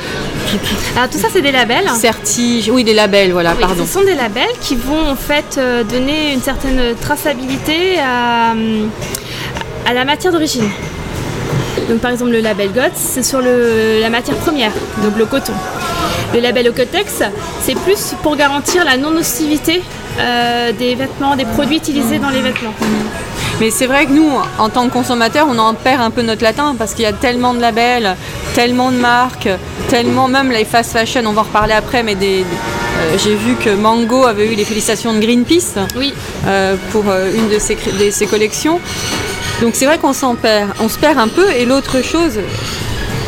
Alors 0.96 1.10
tout 1.10 1.18
ça 1.18 1.28
c'est 1.32 1.42
des 1.42 1.52
labels. 1.52 1.90
Certi, 2.00 2.70
oui 2.72 2.84
des 2.84 2.94
labels, 2.94 3.32
voilà, 3.32 3.52
Oui, 3.54 3.62
pardon. 3.62 3.86
Ce 3.86 3.92
sont 3.94 4.04
des 4.04 4.16
labels 4.16 4.44
qui 4.62 4.76
vont 4.76 5.10
en 5.10 5.16
fait 5.16 5.58
euh, 5.58 5.84
donner 5.84 6.34
une 6.34 6.42
certaine 6.42 6.96
traçabilité 7.00 8.00
à, 8.00 8.52
hum, 8.52 8.90
à 9.86 9.94
la 9.94 10.06
matière 10.06 10.32
d'origine. 10.32 10.70
Donc 11.90 12.00
par 12.00 12.12
exemple 12.12 12.32
le 12.32 12.40
label 12.42 12.70
GOTS, 12.74 12.92
c'est 12.96 13.24
sur 13.24 13.40
le- 13.40 14.00
la 14.02 14.10
matière 14.10 14.36
première, 14.38 14.72
donc 15.04 15.18
le 15.18 15.26
coton. 15.26 15.54
Le 16.34 16.42
label 16.42 16.68
Ocotex, 16.68 17.24
c'est 17.64 17.76
plus 17.80 18.14
pour 18.22 18.36
garantir 18.36 18.84
la 18.84 18.98
non-nocivité 18.98 19.82
euh, 20.20 20.74
des 20.74 20.94
vêtements, 20.96 21.38
des 21.38 21.46
produits 21.46 21.78
utilisés 21.78 22.20
dans 22.20 22.30
les 22.30 22.42
vêtements. 22.42 22.74
Mais 23.60 23.72
c'est 23.72 23.88
vrai 23.88 24.06
que 24.06 24.12
nous, 24.12 24.30
en 24.60 24.70
tant 24.70 24.88
que 24.88 24.94
consommateurs, 24.94 25.48
on 25.50 25.58
en 25.58 25.74
perd 25.74 26.02
un 26.02 26.12
peu 26.12 26.22
notre 26.22 26.44
latin 26.44 26.76
parce 26.78 26.94
qu'il 26.94 27.04
y 27.04 27.08
a 27.08 27.14
tellement 27.14 27.56
de 27.56 27.60
labels, 27.60 28.16
tellement 28.54 28.92
de 28.92 28.98
marques, 28.98 29.50
tellement 29.90 30.28
même 30.28 30.52
les 30.52 30.64
fast 30.64 30.92
fashion, 30.92 31.22
on 31.26 31.34
va 31.34 31.42
en 31.42 31.44
reparler 31.46 31.74
après, 31.74 32.04
mais 32.04 32.14
des, 32.14 32.46
euh, 32.98 33.18
j'ai 33.24 33.36
vu 33.36 33.56
que 33.56 33.70
Mango 33.70 34.26
avait 34.26 34.52
eu 34.52 34.56
les 34.56 34.66
félicitations 34.66 35.14
de 35.14 35.20
Greenpeace 35.20 35.76
Oui, 35.96 36.14
euh, 36.48 36.76
pour 36.92 37.06
euh, 37.10 37.32
une 37.34 37.50
de 37.50 37.60
ses, 37.60 37.76
de 37.76 38.12
ses 38.12 38.26
collections. 38.26 38.80
Donc 39.62 39.76
c'est 39.76 39.86
vrai 39.86 39.98
qu'on 39.98 40.14
s'en 40.14 40.36
perd, 40.36 40.70
on 40.80 40.90
se 40.90 40.98
perd 40.98 41.18
un 41.18 41.28
peu. 41.28 41.50
Et 41.52 41.66
l'autre 41.66 42.04
chose 42.04 42.40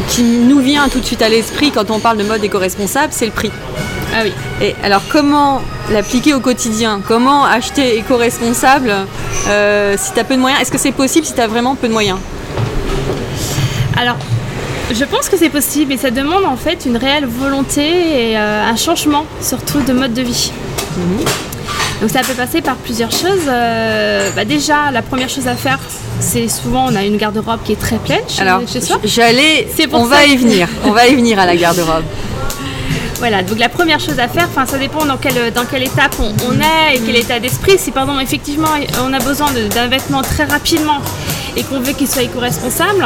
qui 0.09 0.23
nous 0.23 0.59
vient 0.59 0.89
tout 0.89 0.99
de 0.99 1.05
suite 1.05 1.21
à 1.21 1.29
l'esprit 1.29 1.71
quand 1.71 1.91
on 1.91 1.99
parle 1.99 2.17
de 2.17 2.23
mode 2.23 2.43
éco-responsable, 2.43 3.09
c'est 3.11 3.25
le 3.25 3.31
prix. 3.31 3.51
ah 4.13 4.21
oui. 4.23 4.33
Et 4.61 4.75
alors 4.83 5.01
comment 5.11 5.61
l'appliquer 5.91 6.33
au 6.33 6.39
quotidien? 6.39 7.01
Comment 7.07 7.45
acheter 7.45 7.97
éco-responsable 7.97 8.93
euh, 9.47 9.95
si 9.97 10.13
tu 10.13 10.19
as 10.19 10.23
peu 10.23 10.35
de 10.35 10.41
moyens? 10.41 10.61
Est-ce 10.61 10.71
que 10.71 10.77
c'est 10.77 10.91
possible 10.91 11.25
si 11.25 11.33
tu 11.33 11.41
as 11.41 11.47
vraiment 11.47 11.75
peu 11.75 11.87
de 11.87 11.93
moyens? 11.93 12.19
Alors, 13.97 14.17
je 14.91 15.05
pense 15.05 15.29
que 15.29 15.37
c'est 15.37 15.49
possible 15.49 15.93
et 15.93 15.97
ça 15.97 16.09
demande 16.09 16.45
en 16.45 16.55
fait 16.55 16.85
une 16.85 16.97
réelle 16.97 17.25
volonté 17.25 18.31
et 18.31 18.37
euh, 18.37 18.63
un 18.63 18.75
changement 18.75 19.25
surtout 19.41 19.81
de 19.81 19.93
mode 19.93 20.13
de 20.13 20.21
vie. 20.21 20.51
Donc 22.01 22.09
ça 22.09 22.21
peut 22.21 22.33
passer 22.33 22.61
par 22.61 22.75
plusieurs 22.77 23.11
choses. 23.11 23.47
Euh, 23.47 24.29
bah 24.35 24.45
déjà, 24.45 24.89
la 24.91 25.01
première 25.01 25.29
chose 25.29 25.47
à 25.47 25.55
faire, 25.55 25.79
c'est 26.19 26.47
souvent 26.47 26.85
on 26.89 26.95
a 26.95 27.03
une 27.03 27.17
garde-robe 27.17 27.59
qui 27.65 27.73
est 27.73 27.79
très 27.79 27.97
pleine 27.97 28.21
chez, 28.27 28.41
Alors 28.41 28.61
chez 28.67 28.79
soi. 28.81 28.97
j'allais, 29.03 29.67
on 29.91 30.03
ça 30.03 30.09
va 30.09 30.25
y 30.25 30.37
venir, 30.37 30.67
on 30.85 30.91
va 30.91 31.07
y 31.07 31.15
venir 31.15 31.39
à 31.39 31.45
la 31.45 31.55
garde-robe. 31.63 32.05
Voilà, 33.17 33.43
donc 33.43 33.59
la 33.59 33.67
première 33.67 33.99
chose 33.99 34.17
à 34.17 34.29
faire, 34.29 34.47
enfin 34.49 34.65
ça 34.65 34.77
dépend 34.77 35.03
dans 35.03 35.17
quelle, 35.17 35.51
dans 35.51 35.65
quelle 35.65 35.83
étape 35.83 36.15
on, 36.21 36.31
on 36.47 36.53
est 36.53 36.95
et 36.95 37.01
quel 37.05 37.17
état 37.17 37.37
d'esprit. 37.39 37.77
Si 37.77 37.91
par 37.91 38.03
exemple 38.03 38.23
effectivement 38.23 38.69
on 39.03 39.11
a 39.11 39.19
besoin 39.19 39.47
d'un 39.75 39.87
vêtement 39.87 40.21
très 40.21 40.45
rapidement 40.45 40.99
et 41.55 41.63
qu'on 41.63 41.79
veut 41.79 41.93
qu'il 41.93 42.07
soit 42.07 42.23
éco-responsable, 42.23 43.05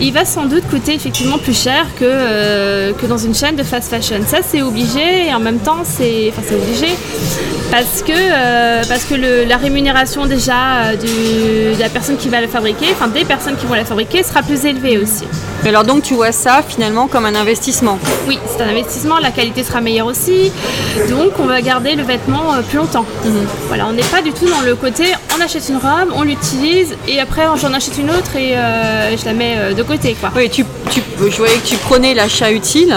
il 0.00 0.12
va 0.12 0.24
sans 0.24 0.46
doute 0.46 0.66
coûter 0.68 0.94
effectivement 0.94 1.38
plus 1.38 1.60
cher 1.60 1.86
que, 1.98 2.04
euh, 2.04 2.92
que 2.92 3.06
dans 3.06 3.18
une 3.18 3.34
chaîne 3.34 3.56
de 3.56 3.62
fast 3.62 3.90
fashion. 3.90 4.20
Ça 4.26 4.38
c'est 4.46 4.62
obligé 4.62 5.28
et 5.28 5.34
en 5.34 5.40
même 5.40 5.58
temps 5.58 5.82
c'est 5.84 6.32
enfin, 6.36 6.54
obligé 6.54 6.88
parce 7.70 8.02
que, 8.02 8.12
euh, 8.12 9.44
la 9.46 9.56
rémunération 9.56 10.26
déjà 10.26 10.92
euh, 10.92 10.96
de 10.96 11.80
la 11.80 11.88
personne 11.88 12.16
qui 12.16 12.28
va 12.28 12.40
la 12.40 12.48
fabriquer, 12.48 12.86
enfin 12.92 13.08
des 13.08 13.24
personnes 13.24 13.56
qui 13.56 13.66
vont 13.66 13.74
la 13.74 13.84
fabriquer 13.84 14.22
sera 14.22 14.42
plus 14.42 14.64
élevée 14.64 14.98
aussi. 14.98 15.24
Et 15.64 15.68
alors 15.68 15.84
donc 15.84 16.02
tu 16.02 16.14
vois 16.14 16.32
ça 16.32 16.60
finalement 16.66 17.06
comme 17.06 17.24
un 17.24 17.34
investissement 17.36 17.98
Oui, 18.26 18.38
c'est 18.48 18.62
un 18.64 18.68
investissement, 18.68 19.18
la 19.20 19.30
qualité 19.30 19.62
sera 19.62 19.80
meilleure 19.80 20.06
aussi, 20.08 20.50
donc 21.08 21.32
on 21.38 21.44
va 21.46 21.60
garder 21.62 21.94
le 21.94 22.02
vêtement 22.02 22.54
euh, 22.54 22.62
plus 22.62 22.78
longtemps. 22.78 23.04
Mhm. 23.24 23.46
Voilà, 23.68 23.86
on 23.86 23.92
n'est 23.92 24.02
pas 24.02 24.22
du 24.22 24.32
tout 24.32 24.46
dans 24.48 24.60
le 24.62 24.74
côté 24.74 25.04
on 25.36 25.40
achète 25.40 25.68
une 25.68 25.76
robe, 25.76 26.10
on 26.14 26.22
l'utilise 26.22 26.96
et 27.06 27.20
après 27.20 27.42
j'en 27.60 27.72
achète 27.72 27.96
une 27.98 28.10
autre 28.10 28.34
et 28.36 28.56
euh, 28.56 29.16
je 29.16 29.24
la 29.24 29.32
mets 29.34 29.54
euh, 29.56 29.72
de 29.72 29.82
côté 29.82 30.14
quoi. 30.20 30.30
Oui, 30.36 30.50
tu, 30.50 30.64
tu- 30.90 31.02
je 31.30 31.36
voyais 31.36 31.54
que 31.56 31.66
tu 31.66 31.76
prenais 31.76 32.12
l'achat 32.14 32.50
utile 32.50 32.94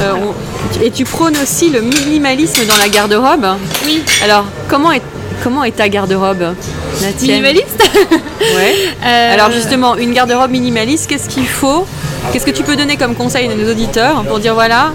euh, 0.00 0.12
on- 0.14 0.82
et 0.82 0.90
tu 0.90 1.04
prônes 1.04 1.36
aussi 1.42 1.70
le 1.70 1.80
minimalisme 1.82 2.64
dans 2.66 2.76
la 2.78 2.88
garde-robe. 2.88 3.46
Oui, 3.86 4.02
Alors 4.24 4.44
comment 4.68 4.90
est, 4.90 5.02
comment 5.44 5.62
est 5.64 5.76
ta 5.76 5.88
garde-robe? 5.88 6.54
La 7.02 7.12
tienne 7.12 7.42
minimaliste. 7.42 7.82
Ouais. 8.40 8.74
Euh, 9.04 9.34
Alors 9.34 9.50
justement, 9.52 9.96
une 9.96 10.12
garde-robe 10.12 10.50
minimaliste, 10.50 11.08
qu'est-ce 11.08 11.28
qu'il 11.28 11.46
faut 11.46 11.86
Qu'est-ce 12.32 12.44
que 12.44 12.50
tu 12.50 12.62
peux 12.64 12.76
donner 12.76 12.96
comme 12.96 13.14
conseil 13.14 13.50
à 13.50 13.54
nos 13.54 13.70
auditeurs 13.70 14.24
pour 14.24 14.40
dire 14.40 14.54
voilà, 14.54 14.92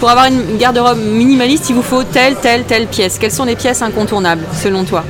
pour 0.00 0.10
avoir 0.10 0.26
une 0.26 0.56
garde-robe 0.56 0.98
minimaliste, 0.98 1.68
il 1.68 1.76
vous 1.76 1.82
faut 1.82 2.02
telle, 2.02 2.34
telle, 2.36 2.64
telle 2.64 2.86
pièce. 2.86 3.18
Quelles 3.18 3.30
sont 3.32 3.44
les 3.44 3.56
pièces 3.56 3.82
incontournables 3.82 4.44
selon 4.62 4.84
toi 4.84 5.04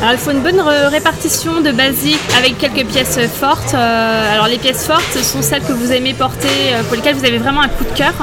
Alors 0.00 0.12
il 0.12 0.18
faut 0.18 0.30
une 0.30 0.42
bonne 0.42 0.60
répartition 0.60 1.60
de 1.60 1.72
basiques 1.72 2.20
avec 2.38 2.56
quelques 2.58 2.86
pièces 2.86 3.18
fortes. 3.40 3.74
Euh, 3.74 4.34
alors 4.34 4.46
les 4.46 4.58
pièces 4.58 4.86
fortes 4.86 5.04
ce 5.14 5.22
sont 5.22 5.42
celles 5.42 5.62
que 5.62 5.72
vous 5.72 5.90
aimez 5.92 6.14
porter, 6.14 6.48
euh, 6.72 6.82
pour 6.84 6.96
lesquelles 6.96 7.16
vous 7.16 7.24
avez 7.24 7.38
vraiment 7.38 7.62
un 7.62 7.68
coup 7.68 7.84
de 7.84 7.96
cœur. 7.96 8.14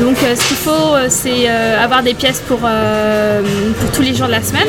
Donc 0.00 0.16
euh, 0.22 0.34
ce 0.34 0.48
qu'il 0.48 0.56
faut 0.56 0.96
c'est 1.08 1.48
euh, 1.48 1.82
avoir 1.82 2.02
des 2.02 2.14
pièces 2.14 2.40
pour, 2.46 2.58
pour 2.58 3.92
tous 3.92 4.02
les 4.02 4.14
jours 4.14 4.26
de 4.26 4.32
la 4.32 4.42
semaine. 4.42 4.68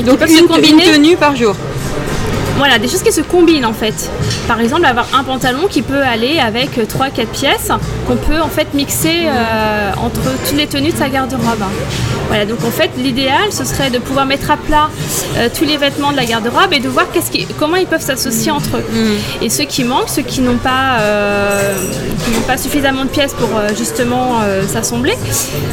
Qui 0.00 0.06
Donc 0.06 0.18
peuvent 0.18 0.30
une, 0.30 0.38
se 0.38 0.42
combiner. 0.44 0.86
une 0.86 0.92
tenue 0.94 1.16
par 1.16 1.36
jour. 1.36 1.54
Voilà, 2.56 2.78
des 2.78 2.88
choses 2.88 3.02
qui 3.02 3.12
se 3.12 3.20
combinent 3.22 3.66
en 3.66 3.72
fait. 3.72 4.10
Par 4.46 4.60
exemple, 4.60 4.84
avoir 4.84 5.06
un 5.18 5.24
pantalon 5.24 5.66
qui 5.68 5.82
peut 5.82 6.02
aller 6.02 6.38
avec 6.38 6.76
3-4 6.78 7.26
pièces 7.26 7.70
qu'on 8.10 8.16
peut 8.16 8.40
en 8.40 8.48
fait 8.48 8.74
mixer 8.74 9.26
euh, 9.26 9.90
entre 10.02 10.20
toutes 10.48 10.56
les 10.56 10.66
tenues 10.66 10.90
de 10.90 10.96
sa 10.96 11.08
garde-robe. 11.08 11.62
Voilà, 12.28 12.44
donc 12.44 12.58
en 12.64 12.70
fait, 12.70 12.90
l'idéal 12.98 13.52
ce 13.52 13.64
serait 13.64 13.90
de 13.90 13.98
pouvoir 13.98 14.26
mettre 14.26 14.50
à 14.50 14.56
plat 14.56 14.88
euh, 15.36 15.48
tous 15.56 15.64
les 15.64 15.76
vêtements 15.76 16.10
de 16.10 16.16
la 16.16 16.24
garde-robe 16.24 16.72
et 16.72 16.80
de 16.80 16.88
voir 16.88 17.06
qu'est-ce 17.12 17.30
qui- 17.30 17.46
comment 17.58 17.76
ils 17.76 17.86
peuvent 17.86 18.02
s'associer 18.02 18.50
entre 18.50 18.78
eux. 18.78 18.84
Et 19.42 19.48
ceux 19.48 19.64
qui 19.64 19.84
manquent, 19.84 20.08
ceux 20.08 20.22
qui 20.22 20.40
n'ont 20.40 20.56
pas, 20.58 20.98
euh, 21.00 21.74
qui 22.24 22.30
n'ont 22.32 22.40
pas 22.46 22.56
suffisamment 22.56 23.04
de 23.04 23.10
pièces 23.10 23.34
pour 23.34 23.48
justement 23.78 24.40
s'assembler, 24.72 25.14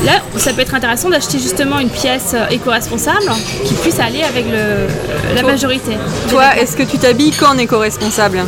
là 0.05 0.13
ça 0.37 0.53
peut 0.53 0.61
être 0.61 0.75
intéressant 0.75 1.09
d'acheter 1.09 1.39
justement 1.39 1.79
une 1.79 1.89
pièce 1.89 2.35
éco-responsable 2.51 3.31
qui 3.65 3.73
puisse 3.75 3.99
aller 3.99 4.21
avec 4.23 4.45
le, 4.45 5.35
la 5.35 5.41
majorité. 5.43 5.91
Toi, 6.29 6.55
est-ce 6.57 6.75
que 6.77 6.83
tu 6.83 6.97
t'habilles 6.99 7.31
qu'en 7.31 7.57
éco-responsable? 7.57 8.43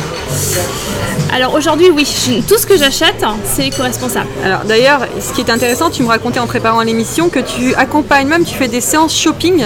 Alors 1.32 1.54
aujourd'hui, 1.54 1.90
oui, 1.90 2.04
tout 2.48 2.58
ce 2.58 2.66
que 2.66 2.76
j'achète, 2.76 3.24
c'est 3.44 3.68
éco-responsable. 3.68 4.28
Alors 4.44 4.64
d'ailleurs, 4.64 5.06
ce 5.20 5.32
qui 5.32 5.40
est 5.40 5.50
intéressant, 5.50 5.88
tu 5.88 6.02
me 6.02 6.08
racontais 6.08 6.40
en 6.40 6.46
préparant 6.46 6.82
l'émission 6.82 7.28
que 7.28 7.38
tu 7.38 7.74
accompagnes 7.76 8.26
même, 8.26 8.44
tu 8.44 8.54
fais 8.54 8.66
des 8.68 8.80
séances 8.80 9.16
shopping 9.16 9.64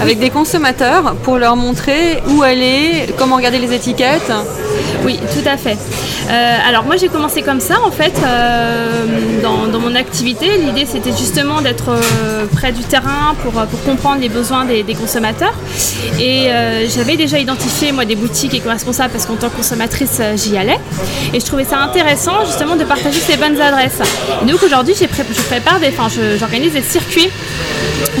avec 0.00 0.20
des 0.20 0.30
consommateurs 0.30 1.16
pour 1.24 1.38
leur 1.38 1.56
montrer 1.56 2.22
où 2.28 2.42
aller, 2.42 3.06
comment 3.18 3.36
regarder 3.36 3.58
les 3.58 3.74
étiquettes. 3.74 4.32
Oui, 5.04 5.18
tout 5.32 5.48
à 5.48 5.56
fait. 5.56 5.76
Euh, 6.30 6.58
alors 6.66 6.84
moi 6.84 6.96
j'ai 6.96 7.08
commencé 7.08 7.42
comme 7.42 7.60
ça 7.60 7.74
en 7.84 7.90
fait 7.90 8.12
euh, 8.24 9.40
dans, 9.42 9.80
mon 9.80 9.94
activité. 9.96 10.46
L'idée 10.58 10.86
c'était 10.86 11.10
justement 11.10 11.60
d'être 11.60 11.90
euh, 11.90 12.46
près 12.54 12.70
du 12.70 12.82
terrain 12.82 13.34
pour, 13.42 13.52
comprendre 13.84 14.20
les 14.20 14.28
besoins 14.28 14.64
des, 14.64 14.94
consommateurs. 14.94 15.54
Et 16.20 16.48
j'avais 16.94 17.16
déjà 17.16 17.38
identifié 17.38 17.90
moi 17.90 18.04
des 18.04 18.14
boutiques 18.14 18.54
éco-responsables 18.54 19.10
parce 19.10 19.26
qu'en 19.26 19.34
tant 19.34 19.48
que 19.48 19.56
consommatrice 19.56 20.20
j'y 20.36 20.56
allais. 20.56 20.78
Et 21.34 21.40
je 21.40 21.44
trouvais 21.44 21.64
ça 21.64 21.78
intéressant 21.78 22.44
justement 22.46 22.76
de 22.76 22.84
partager 22.84 23.18
ces 23.18 23.36
bonnes 23.36 23.60
adresses. 23.60 24.00
Et 24.42 24.50
donc 24.50 24.62
aujourd'hui 24.62 24.94
je 24.98 25.42
prépare 25.42 25.80
des, 25.80 25.88
enfin 25.88 26.08
j'organise 26.38 26.72
des 26.72 26.82
circuits. 26.82 27.30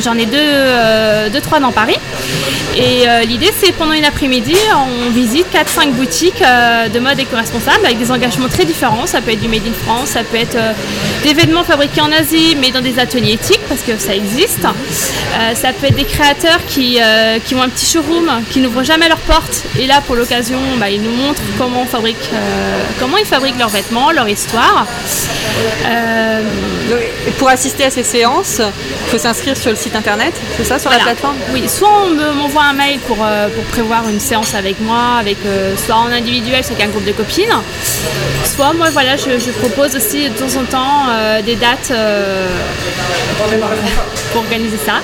J'en 0.02 0.14
ai 0.14 0.26
deux, 0.26 1.30
deux, 1.32 1.40
trois 1.40 1.60
dans 1.60 1.72
Paris. 1.72 1.98
Et 2.76 3.04
l'idée, 3.26 3.50
c'est 3.56 3.72
pendant 3.72 3.92
une 3.92 4.04
après-midi, 4.04 4.56
on 5.06 5.10
visite 5.10 5.46
4-5 5.52 5.92
boutiques 5.92 6.42
euh, 6.52 6.88
de 6.88 6.98
mode 7.00 7.18
éco-responsable 7.18 7.84
avec 7.84 7.98
des 7.98 8.10
engagements 8.10 8.48
très 8.48 8.64
différents. 8.64 9.06
Ça 9.06 9.20
peut 9.20 9.32
être 9.32 9.40
du 9.40 9.48
Made 9.48 9.66
in 9.66 9.76
France, 9.84 10.10
ça 10.10 10.22
peut 10.24 10.36
être 10.36 10.56
euh, 10.56 10.72
des 11.22 11.34
vêtements 11.34 11.64
fabriqués 11.64 12.00
en 12.02 12.12
Asie, 12.12 12.56
mais 12.60 12.70
dans 12.70 12.80
des 12.80 12.98
ateliers 12.98 13.32
éthiques, 13.40 13.66
parce 13.68 13.82
que 13.82 13.96
ça 13.98 14.14
existe. 14.14 14.64
Euh, 14.64 15.54
ça 15.54 15.72
peut 15.72 15.86
être 15.86 15.96
des 15.96 16.04
créateurs 16.04 16.60
qui, 16.66 16.98
euh, 17.00 17.38
qui 17.44 17.54
ont 17.54 17.62
un 17.62 17.68
petit 17.68 17.86
showroom, 17.86 18.28
qui 18.50 18.58
n'ouvrent 18.60 18.84
jamais 18.92 19.08
leurs 19.08 19.24
portes. 19.34 19.64
Et 19.78 19.86
là, 19.86 20.00
pour 20.06 20.16
l'occasion, 20.16 20.58
bah, 20.78 20.90
ils 20.90 21.02
nous 21.02 21.16
montrent 21.22 21.42
comment, 21.58 21.82
on 21.82 21.86
fabrique, 21.86 22.26
comment 23.00 23.16
ils 23.16 23.26
fabriquent 23.26 23.58
leurs 23.58 23.68
vêtements, 23.68 24.10
leur 24.10 24.28
histoire. 24.28 24.86
Pour 27.38 27.48
assister 27.48 27.84
à 27.84 27.90
ces 27.90 28.02
séances, 28.02 28.60
il 28.60 29.10
faut 29.10 29.18
s'inscrire 29.18 29.56
sur 29.56 29.70
le 29.70 29.76
site 29.76 29.94
internet, 29.96 30.34
c'est 30.56 30.64
ça, 30.64 30.78
sur 30.78 30.90
la 30.90 30.98
plateforme? 30.98 31.36
Oui, 31.52 31.62
soit 31.68 31.88
on 32.04 32.10
me- 32.10 32.32
m'envoie 32.32 32.64
un 32.64 32.72
mail 32.72 32.98
pour, 33.00 33.16
pour 33.16 33.64
prévoir 33.70 34.08
une 34.08 34.20
séance 34.20 34.54
avec 34.54 34.80
moi, 34.80 35.16
avec, 35.20 35.38
soit 35.84 35.96
en 35.96 36.06
individuel, 36.06 36.31
soit 36.40 36.74
avec 36.74 36.80
un 36.84 36.88
groupe 36.88 37.04
de 37.04 37.12
copines, 37.12 37.54
soit 38.44 38.72
moi 38.72 38.88
voilà, 38.90 39.16
je, 39.16 39.38
je 39.38 39.50
propose 39.50 39.94
aussi 39.96 40.28
de 40.28 40.34
temps 40.34 40.60
en 40.60 40.64
temps 40.64 41.08
euh, 41.10 41.42
des 41.42 41.56
dates 41.56 41.90
euh, 41.90 42.46
pour 44.32 44.42
organiser 44.42 44.78
ça. 44.78 45.00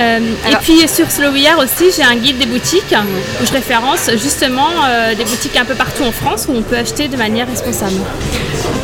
Euh, 0.00 0.20
et 0.50 0.56
puis 0.62 0.86
sur 0.88 1.10
Slow 1.10 1.32
We 1.32 1.46
Are 1.46 1.58
aussi, 1.58 1.90
j'ai 1.94 2.04
un 2.04 2.16
guide 2.16 2.38
des 2.38 2.46
boutiques 2.46 2.94
où 3.42 3.46
je 3.46 3.52
référence 3.52 4.10
justement 4.12 4.68
des 5.16 5.24
boutiques 5.24 5.56
un 5.56 5.64
peu 5.64 5.74
partout 5.74 6.04
en 6.04 6.12
France 6.12 6.46
où 6.48 6.54
on 6.54 6.62
peut 6.62 6.76
acheter 6.76 7.08
de 7.08 7.16
manière 7.16 7.48
responsable. 7.48 8.00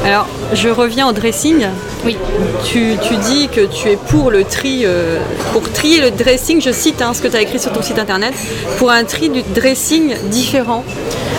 Alors, 0.04 0.26
je 0.52 0.68
reviens 0.68 1.08
au 1.08 1.12
dressing. 1.12 1.66
Oui. 2.04 2.16
Tu, 2.64 2.96
tu 3.08 3.16
dis 3.16 3.48
que 3.48 3.62
tu 3.62 3.88
es 3.88 3.96
pour 3.96 4.30
le 4.30 4.44
tri, 4.44 4.82
euh, 4.84 5.18
pour 5.52 5.70
trier 5.72 6.00
le 6.02 6.10
dressing, 6.10 6.60
je 6.60 6.70
cite 6.72 7.00
hein, 7.00 7.12
ce 7.14 7.22
que 7.22 7.28
tu 7.28 7.36
as 7.36 7.40
écrit 7.40 7.58
sur 7.58 7.72
ton 7.72 7.80
site 7.82 7.98
internet, 7.98 8.34
pour 8.78 8.90
un 8.90 9.04
tri 9.04 9.30
du 9.30 9.42
dressing 9.54 10.14
différent. 10.26 10.84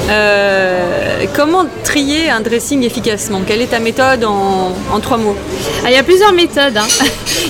Euh, 0.10 1.25
comment 1.36 1.65
trier 1.84 2.29
un 2.29 2.41
dressing 2.41 2.84
efficacement? 2.84 3.41
Quelle 3.45 3.62
est 3.62 3.67
ta 3.67 3.79
méthode 3.79 4.24
en, 4.24 4.72
en 4.91 5.00
trois 5.00 5.17
mots? 5.17 5.36
Ah, 5.84 5.89
il 5.89 5.93
y 5.93 5.98
a 5.98 6.03
plusieurs 6.03 6.34
méthodes. 6.34 6.77
hein. 6.77 6.88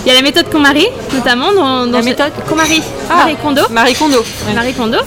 Il 0.05 0.09
y 0.09 0.11
a 0.11 0.13
la 0.15 0.21
méthode 0.21 0.49
KonMari, 0.49 0.85
notamment. 1.13 1.51
Dont, 1.53 1.85
dont 1.87 1.97
La 1.97 2.01
méthode 2.03 2.31
KonMari, 2.49 2.81
Ah, 3.09 3.15
Marie 3.19 3.35
Kondo. 3.41 3.61
Marie 3.71 3.93
Kondo. 3.95 4.17
Ouais. 4.19 4.53
Marie 4.53 4.73
Kondo. 4.73 4.97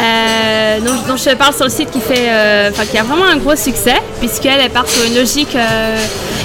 Euh, 0.00 0.78
dont, 0.80 1.16
je 1.16 1.34
parle 1.34 1.54
sur 1.54 1.64
le 1.64 1.70
site 1.70 1.90
qui 1.90 2.00
fait, 2.00 2.28
euh, 2.28 2.70
qui 2.90 2.96
a 2.96 3.02
vraiment 3.02 3.26
un 3.26 3.36
gros 3.36 3.56
succès 3.56 3.96
puisqu'elle 4.18 4.60
elle 4.60 4.70
part 4.70 4.88
sur 4.88 5.04
une 5.04 5.14
logique 5.14 5.54
euh, 5.54 5.98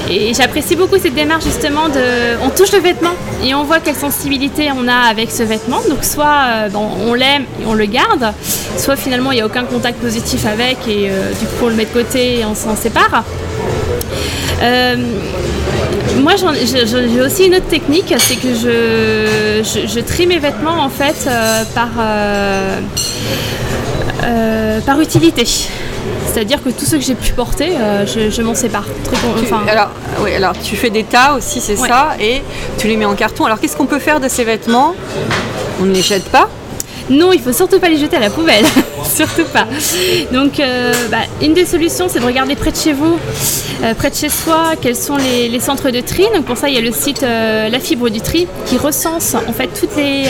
et 0.10 0.34
j'apprécie 0.34 0.76
beaucoup 0.76 0.98
cette 0.98 1.14
démarche 1.14 1.46
justement 1.46 1.88
de, 1.88 2.38
on 2.44 2.50
touche 2.50 2.74
le 2.74 2.80
vêtement 2.80 3.14
et 3.44 3.56
on 3.56 3.64
voit 3.64 3.80
quelle 3.80 3.96
sensibilité 3.96 4.70
on 4.76 4.88
a 4.90 5.10
avec 5.10 5.32
ce 5.32 5.44
vêtement. 5.44 5.80
Donc 5.88 6.04
soit 6.04 6.70
on 6.76 7.14
l'aime 7.14 7.46
et 7.62 7.66
on 7.66 7.74
le 7.74 7.86
garde, 7.86 8.34
soit 8.78 8.98
finalement 8.98 9.32
il 9.32 9.36
n'y 9.36 9.42
a 9.42 9.46
aucun 9.46 9.64
contact 9.64 10.00
positif 10.00 10.46
avec 10.46 10.78
et 10.88 11.10
du 11.40 11.46
coup 11.46 11.66
on 11.66 11.70
le 11.70 11.76
met 11.76 11.86
de 11.86 11.92
côté 11.92 12.40
et 12.40 12.46
on 12.46 12.56
s'en 12.56 12.76
sépare. 12.76 13.24
Moi, 16.22 16.34
j'ai 16.36 17.22
aussi 17.22 17.46
une 17.46 17.56
autre 17.56 17.68
technique, 17.68 18.14
c'est 18.18 18.36
que 18.36 18.54
je, 18.54 19.64
je, 19.64 19.88
je 19.88 20.00
trie 20.00 20.28
mes 20.28 20.40
vêtements 20.40 20.80
en 20.84 20.90
fait 20.90 21.16
euh, 21.28 21.64
par, 21.74 21.90
euh, 22.00 22.80
euh, 24.24 24.80
par 24.82 25.00
utilité. 25.02 25.46
C'est-à-dire 25.46 26.62
que 26.64 26.70
tous 26.70 26.86
ceux 26.86 26.98
que 26.98 27.04
j'ai 27.04 27.16
pu 27.16 27.32
porter, 27.32 27.70
je, 28.06 28.30
je 28.30 28.42
m'en 28.42 28.56
sépare. 28.56 28.84
Très 29.06 29.16
con- 29.16 29.34
Tu- 29.64 29.70
alors, 29.70 29.90
oui, 30.22 30.34
alors 30.36 30.54
tu 30.62 30.76
fais 30.76 30.90
des 30.90 31.04
tas 31.04 31.34
aussi, 31.36 31.62
c'est 31.62 31.78
Ouais. 31.80 31.88
ça, 31.88 32.10
et 32.20 32.42
tu 32.78 32.88
les 32.88 32.98
mets 32.98 33.06
en 33.06 33.16
carton. 33.16 33.46
Alors 33.46 33.60
qu'est-ce 33.60 33.78
qu'on 33.78 33.86
peut 33.86 34.00
faire 34.00 34.20
de 34.20 34.28
ces 34.28 34.44
vêtements? 34.44 34.96
On 35.82 35.86
ne 35.86 35.94
les 35.94 36.02
jette 36.02 36.26
pas. 36.26 36.50
Non, 37.10 37.32
il 37.34 37.40
faut 37.40 37.54
surtout 37.54 37.80
pas 37.80 37.90
les 37.90 37.98
jeter 37.98 38.18
à 38.18 38.20
la 38.20 38.30
poubelle. 38.30 38.66
surtout 39.04 39.46
pas. 39.46 39.68
Donc, 40.32 40.60
euh, 40.60 40.94
bah, 41.12 41.20
une 41.42 41.54
des 41.54 41.66
solutions, 41.66 42.08
c'est 42.10 42.20
de 42.20 42.26
regarder 42.26 42.56
près 42.56 42.72
de 42.72 42.78
chez 42.78 42.94
vous, 42.94 43.18
euh, 43.84 43.94
près 43.94 44.10
de 44.10 44.16
chez 44.16 44.30
soi, 44.30 44.72
quels 44.82 44.96
sont 44.96 45.18
les, 45.18 45.48
les 45.50 45.60
centres 45.60 45.92
de 45.92 46.02
tri. 46.02 46.24
Donc, 46.34 46.46
pour 46.46 46.58
ça, 46.58 46.70
il 46.70 46.76
y 46.76 46.78
a 46.78 46.82
le 46.82 46.92
site 46.92 47.24
euh, 47.24 47.70
La 47.70 47.80
Fibre 47.80 48.10
du 48.10 48.22
Tri 48.22 48.48
qui 48.66 48.78
recense 48.78 49.36
en 49.36 49.54
fait 49.54 49.68
toutes 49.80 49.96
les, 49.96 50.26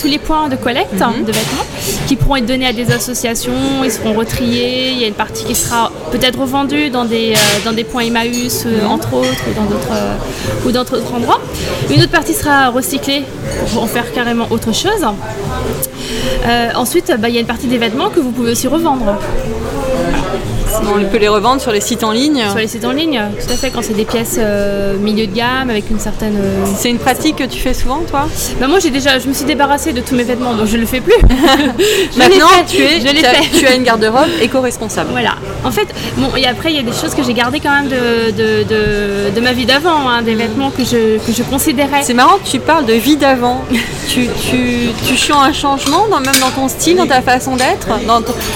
tous 0.00 0.06
les 0.06 0.18
points 0.18 0.48
de 0.48 0.56
collecte 0.56 0.94
de 0.94 1.32
vêtements 1.32 1.66
qui 2.06 2.16
pourront 2.16 2.36
être 2.36 2.46
donnés 2.46 2.66
à 2.66 2.72
des 2.72 2.90
associations. 2.92 3.84
Ils 3.84 3.90
seront 3.92 4.12
retriés. 4.12 4.90
Il 4.92 4.98
y 4.98 5.04
a 5.04 5.06
une 5.06 5.14
partie 5.14 5.44
qui 5.44 5.54
sera 5.54 5.90
peut-être 6.12 6.38
revendue 6.38 6.90
dans 6.90 7.04
des, 7.04 7.34
dans 7.64 7.72
des 7.72 7.84
points 7.84 8.02
Emmaüs, 8.02 8.64
euh, 8.66 8.86
entre 8.86 9.14
autres, 9.14 9.44
ou 9.48 9.54
dans 9.54 9.64
d'autres 9.64 9.92
ou 10.66 10.70
dans 10.70 10.84
d'autres 10.84 11.14
endroits. 11.14 11.40
Une 11.90 12.02
autre 12.02 12.10
partie 12.10 12.34
sera 12.34 12.68
recyclée 12.68 13.24
pour 13.72 13.82
en 13.82 13.86
faire 13.86 14.12
carrément 14.12 14.46
autre 14.50 14.72
chose. 14.74 15.04
Euh, 16.46 16.68
ensuite, 16.74 17.12
bah, 17.18 17.28
il 17.28 17.34
y 17.34 17.38
a 17.38 17.40
une 17.40 17.46
partie 17.46 17.66
des 17.66 17.78
vêtements 17.78 18.10
que 18.10 18.20
vous 18.20 18.30
pouvez 18.30 18.52
aussi 18.52 18.68
revendre. 18.68 19.18
On 20.82 21.04
peut 21.10 21.18
les 21.18 21.28
revendre 21.28 21.60
sur 21.60 21.72
les 21.72 21.80
sites 21.80 22.04
en 22.04 22.12
ligne. 22.12 22.44
Sur 22.48 22.58
les 22.58 22.66
sites 22.68 22.84
en 22.84 22.92
ligne, 22.92 23.20
tout 23.44 23.52
à 23.52 23.56
fait, 23.56 23.70
quand 23.70 23.82
c'est 23.82 23.94
des 23.94 24.04
pièces 24.04 24.36
euh, 24.38 24.96
milieu 24.98 25.26
de 25.26 25.34
gamme 25.34 25.70
avec 25.70 25.90
une 25.90 25.98
certaine. 25.98 26.36
euh, 26.36 26.64
C'est 26.76 26.90
une 26.90 26.98
pratique 26.98 27.36
que 27.36 27.44
tu 27.44 27.58
fais 27.58 27.74
souvent, 27.74 28.00
toi 28.08 28.28
Bah 28.60 28.68
moi 28.68 28.78
j'ai 28.78 28.90
déjà, 28.90 29.18
je 29.18 29.26
me 29.28 29.32
suis 29.34 29.44
débarrassée 29.44 29.92
de 29.92 30.00
tous 30.00 30.14
mes 30.14 30.22
vêtements, 30.22 30.54
donc 30.54 30.66
je 30.66 30.76
le 30.76 30.86
fais 30.86 31.00
plus. 31.00 31.14
Maintenant, 32.16 32.48
fait, 32.48 32.64
tu, 32.66 32.82
es, 32.82 33.00
je 33.00 33.08
tu 33.08 33.24
as- 33.26 33.30
fait. 33.34 33.58
tu 33.58 33.66
as 33.66 33.74
une 33.74 33.82
garde-robe 33.82 34.28
éco-responsable. 34.42 35.10
Voilà. 35.10 35.34
En 35.64 35.70
fait, 35.70 35.88
bon, 36.16 36.28
et 36.36 36.46
après, 36.46 36.70
il 36.72 36.76
y 36.76 36.80
a 36.80 36.82
des 36.82 36.92
choses 36.96 37.14
que 37.14 37.22
j'ai 37.22 37.34
gardées 37.34 37.60
quand 37.60 37.72
même 37.72 37.88
de, 37.88 38.30
de, 38.30 38.62
de- 38.64 39.30
de 39.34 39.40
ma 39.40 39.52
vie 39.52 39.66
d'avant, 39.66 40.08
hein, 40.08 40.22
des 40.22 40.34
vêtements 40.34 40.70
que 40.70 40.84
je, 40.84 41.18
que 41.18 41.32
je 41.36 41.42
considérais. 41.42 42.02
C'est 42.02 42.14
marrant, 42.14 42.38
tu 42.44 42.58
parles 42.60 42.86
de 42.86 42.94
vie 42.94 43.16
d'avant. 43.16 43.62
tu, 44.08 44.28
tu, 44.48 44.88
tu 45.06 45.16
sens 45.16 45.36
un 45.42 45.52
changement, 45.52 46.06
dans- 46.10 46.20
même 46.20 46.36
dans 46.40 46.50
ton 46.50 46.68
style, 46.68 46.96
dans 46.96 47.06
ta 47.06 47.22
façon 47.22 47.56
d'être 47.56 47.88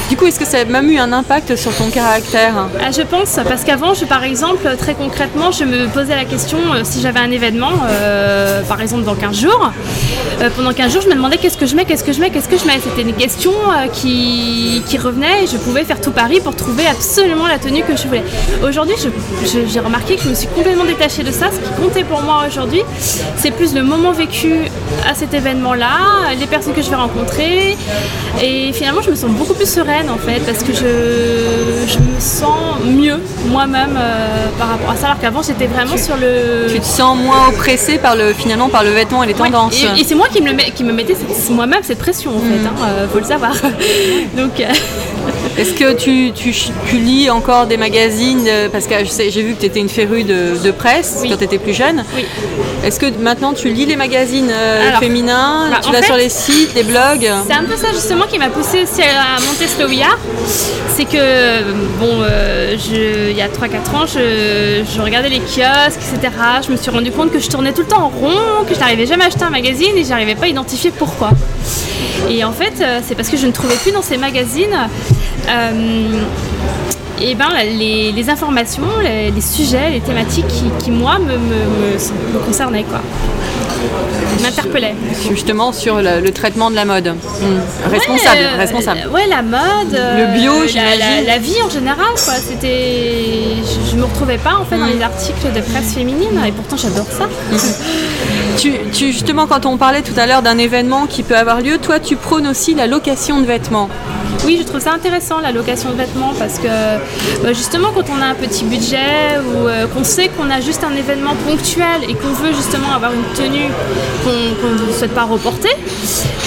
Du 0.08 0.16
coup, 0.16 0.26
est-ce 0.26 0.38
que 0.38 0.46
ça 0.46 0.58
a 0.60 0.64
même 0.64 0.88
eu 0.90 0.98
un 0.98 1.12
impact 1.12 1.56
sur 1.56 1.72
ton 1.74 1.84
caractère 1.90 2.03
Ah, 2.06 2.90
je 2.90 3.00
pense, 3.02 3.38
parce 3.48 3.64
qu'avant, 3.64 3.94
je, 3.94 4.04
par 4.04 4.24
exemple, 4.24 4.68
très 4.78 4.94
concrètement, 4.94 5.50
je 5.50 5.64
me 5.64 5.86
posais 5.88 6.14
la 6.14 6.26
question 6.26 6.58
euh, 6.74 6.82
si 6.84 7.00
j'avais 7.00 7.20
un 7.20 7.30
événement, 7.30 7.72
euh, 7.88 8.62
par 8.62 8.82
exemple 8.82 9.04
dans 9.04 9.14
15 9.14 9.40
jours. 9.40 9.72
euh, 10.42 10.50
pendant 10.54 10.72
15 10.72 10.92
jours, 10.92 11.02
je 11.02 11.08
me 11.08 11.14
demandais 11.14 11.38
qu'est-ce 11.38 11.56
que 11.56 11.64
je 11.64 11.74
mets, 11.74 11.86
qu'est-ce 11.86 12.04
que 12.04 12.12
je 12.12 12.20
mets, 12.20 12.28
qu'est-ce 12.28 12.48
que 12.48 12.58
je 12.58 12.66
mets. 12.66 12.78
C'était 12.82 13.08
une 13.08 13.14
question 13.14 13.52
qui, 13.92 14.82
qui 14.86 14.98
revenait 14.98 15.44
et 15.44 15.46
je 15.46 15.56
pouvais 15.56 15.84
faire 15.84 16.00
tout 16.00 16.10
Paris 16.10 16.40
pour 16.42 16.54
trouver 16.54 16.86
absolument 16.86 17.46
la 17.46 17.58
tenue 17.58 17.82
que 17.82 17.96
je 17.96 18.06
voulais. 18.06 18.24
Aujourd'hui, 18.62 18.96
j'ai 19.66 19.80
remarqué 19.80 20.16
que 20.16 20.22
je 20.24 20.28
me 20.28 20.34
suis 20.34 20.48
complètement 20.48 20.84
détachée 20.84 21.22
de 21.22 21.32
ça. 21.32 21.46
Ce 21.50 21.58
qui 21.58 21.82
comptait 21.82 22.04
pour 22.04 22.20
moi 22.22 22.44
aujourd'hui, 22.46 22.82
c'est 23.36 23.50
plus 23.50 23.74
le 23.74 23.82
moment 23.82 24.12
vécu 24.12 24.52
à 25.08 25.14
cet 25.14 25.32
événement-là, 25.32 26.34
les 26.38 26.46
personnes 26.46 26.74
que 26.74 26.82
je 26.82 26.90
vais 26.90 26.96
rencontrer. 26.96 27.76
Et 28.42 28.72
finalement, 28.72 29.00
je 29.00 29.10
me 29.10 29.14
sens 29.16 29.30
beaucoup 29.30 29.54
plus 29.54 29.68
sereine 29.70 30.10
en 30.10 30.18
fait, 30.18 30.40
parce 30.40 30.62
que 30.64 30.72
je, 30.72 31.93
je 31.94 31.98
me 32.00 32.20
sens 32.20 32.80
mieux 32.84 33.18
moi-même 33.46 33.96
euh, 33.96 34.46
par 34.58 34.68
rapport 34.68 34.90
à 34.90 34.96
ça. 34.96 35.06
Alors 35.06 35.20
qu'avant, 35.20 35.42
j'étais 35.42 35.66
vraiment 35.66 35.96
sur 35.96 36.16
le. 36.16 36.66
Tu 36.72 36.80
te 36.80 36.84
sens 36.84 37.16
moins 37.18 37.48
oppressé 37.48 37.98
par 37.98 38.16
le, 38.16 38.32
finalement 38.32 38.68
par 38.68 38.82
le 38.84 38.90
vêtement 38.90 39.22
et 39.22 39.26
les 39.26 39.34
Ouais, 39.34 39.50
tendances. 39.50 39.82
Et, 39.96 40.00
et 40.00 40.04
c'est 40.04 40.14
moi 40.14 40.28
qui 40.28 40.40
me, 40.40 40.52
le 40.52 40.56
qui 40.74 40.84
me 40.84 40.92
mettais 40.92 41.16
moi-même 41.50 41.80
cette 41.82 41.98
pression 41.98 42.32
en 42.36 42.40
fait, 42.40 42.66
hein, 42.66 42.72
euh, 42.86 43.06
faut 43.12 43.18
le 43.18 43.24
savoir. 43.24 43.52
Donc, 44.36 44.60
euh, 44.60 44.64
Est-ce 45.56 45.72
que 45.74 45.92
tu, 45.94 46.32
tu, 46.32 46.52
tu 46.88 46.96
lis 46.98 47.30
encore 47.30 47.66
des 47.66 47.76
magazines 47.76 48.44
euh, 48.48 48.68
Parce 48.68 48.86
que 48.86 48.94
j'ai 49.28 49.42
vu 49.42 49.54
que 49.54 49.60
tu 49.60 49.66
étais 49.66 49.78
une 49.80 49.88
férue 49.88 50.24
de, 50.24 50.56
de 50.62 50.70
presse 50.72 51.18
Oui. 51.22 51.30
quand 51.30 51.36
tu 51.36 51.44
étais 51.44 51.58
plus 51.58 51.74
jeune. 51.74 52.04
oui. 52.16 52.24
Est-ce 52.84 53.00
que 53.00 53.06
maintenant 53.18 53.54
tu 53.54 53.70
lis 53.70 53.86
les 53.86 53.96
magazines 53.96 54.50
euh, 54.52 54.88
Alors, 54.88 55.00
féminins 55.00 55.70
bah, 55.70 55.78
Tu 55.82 55.90
vas 55.90 55.98
fait, 56.00 56.04
sur 56.06 56.16
les 56.16 56.28
sites, 56.28 56.74
les 56.74 56.82
blogs? 56.82 57.30
C'est 57.46 57.54
un 57.54 57.64
peu 57.64 57.76
ça 57.76 57.92
justement 57.92 58.26
qui 58.26 58.38
m'a 58.38 58.48
poussé 58.48 58.82
aussi 58.82 59.00
à 59.02 59.40
monter 59.40 59.66
Slow 59.68 59.88
We 59.88 60.00
Are. 60.02 60.18
C'est 60.94 61.06
que, 61.06 61.62
bon, 61.98 62.18
euh, 62.20 62.76
je- 62.76 63.30
il 63.30 63.36
y 63.36 63.40
a 63.40 63.48
3-4 63.48 63.94
ans, 63.94 64.06
je, 64.06 64.82
je 64.94 65.00
regardais 65.00 65.30
les 65.30 65.38
kiosques, 65.40 66.00
etc. 66.12 66.32
Je 66.66 66.70
me 66.72 66.76
suis 66.76 66.90
rendu 66.90 67.10
compte 67.10 67.32
que 67.32 67.38
je 67.38 67.48
tournais 67.48 67.72
tout 67.72 67.80
le 67.82 67.86
temps 67.88 68.02
en 68.04 68.08
rond, 68.10 68.64
que 68.68 68.74
je 68.74 68.80
n'arrivais 68.80 69.06
jamais 69.06 69.24
à 69.24 69.28
acheter 69.28 69.44
un 69.44 69.50
magazine 69.50 69.96
et 69.96 70.04
j'arrivais 70.04 70.34
pas 70.34 70.44
à 70.44 70.48
identifier 70.48 70.90
pourquoi. 70.96 71.30
Et 72.28 72.44
en 72.44 72.52
fait, 72.52 72.74
c'est 73.06 73.14
parce 73.14 73.28
que 73.28 73.36
je 73.36 73.46
ne 73.46 73.52
trouvais 73.52 73.76
plus 73.76 73.92
dans 73.92 74.02
ces 74.02 74.16
magazines. 74.18 74.76
Euh, 75.48 76.20
et 77.20 77.34
ben, 77.34 77.48
les, 77.78 78.12
les 78.12 78.28
informations, 78.30 78.82
les, 79.02 79.30
les 79.30 79.40
sujets, 79.40 79.90
les 79.90 80.00
thématiques 80.00 80.48
qui, 80.48 80.64
qui, 80.82 80.90
moi, 80.90 81.18
me, 81.18 81.32
me, 81.32 81.38
me- 81.38 82.34
me 82.34 82.38
concernaient, 82.44 82.82
quoi. 82.84 83.00
M'interpellaient. 84.42 84.94
Justement 85.30 85.72
sur 85.72 85.96
le, 85.96 86.20
le 86.20 86.30
traitement 86.32 86.70
de 86.70 86.74
la 86.76 86.84
mode. 86.84 87.08
Hmm. 87.08 87.88
Responsable, 87.90 88.36
Ouais, 88.38 88.44
euh, 88.54 88.58
responsable. 88.58 89.00
Ouais, 89.12 89.26
la 89.28 89.42
mode. 89.42 89.94
euh, 89.94 90.26
Le 90.34 90.40
bio, 90.40 90.52
la, 90.62 90.66
j'imagine. 90.66 91.24
la, 91.26 91.32
la 91.34 91.38
vie 91.38 91.56
en 91.64 91.70
général, 91.70 92.06
quoi. 92.24 92.34
C'était. 92.34 93.42
Je, 93.62 93.90
je 93.92 93.96
me 93.96 94.04
retrouvais 94.04 94.38
pas 94.38 94.54
en 94.60 94.64
fait 94.64 94.76
dans 94.78 94.86
les 94.86 95.00
articles 95.02 95.52
de 95.54 95.60
presse 95.60 95.94
féminine 95.94 96.40
et 96.46 96.52
pourtant 96.52 96.76
j'adore 96.76 97.06
ça. 97.06 97.28
Tu, 98.58 98.72
tu- 98.92 99.12
justement, 99.12 99.46
quand 99.46 99.66
on 99.66 99.76
parlait 99.76 100.02
tout 100.02 100.18
à 100.18 100.26
l'heure 100.26 100.42
d'un 100.42 100.58
événement 100.58 101.06
qui 101.06 101.22
peut 101.22 101.36
avoir 101.36 101.60
lieu, 101.60 101.78
toi, 101.78 101.98
tu 101.98 102.16
prônes 102.16 102.46
aussi 102.46 102.74
la 102.74 102.86
location 102.86 103.40
de 103.40 103.46
vêtements. 103.46 103.88
Oui, 104.44 104.58
je 104.60 104.66
trouve 104.66 104.80
ça 104.80 104.92
intéressant 104.92 105.38
la 105.40 105.52
location 105.52 105.90
de 105.90 105.94
vêtements 105.96 106.32
parce 106.38 106.58
que 106.58 106.66
bah, 107.42 107.52
justement 107.54 107.88
quand 107.94 108.04
on 108.14 108.20
a 108.20 108.26
un 108.26 108.34
petit 108.34 108.64
budget 108.64 109.38
ou 109.46 109.66
euh, 109.68 109.86
qu'on 109.86 110.04
sait 110.04 110.28
qu'on 110.28 110.50
a 110.50 110.60
juste 110.60 110.84
un 110.84 110.94
événement 110.94 111.34
ponctuel 111.48 112.02
et 112.06 112.14
qu'on 112.14 112.28
veut 112.28 112.52
justement 112.54 112.92
avoir 112.94 113.12
une 113.12 113.22
tenue 113.34 113.70
qu'on 114.22 114.86
ne 114.86 114.92
souhaite 114.92 115.14
pas 115.14 115.22
reporter, 115.22 115.70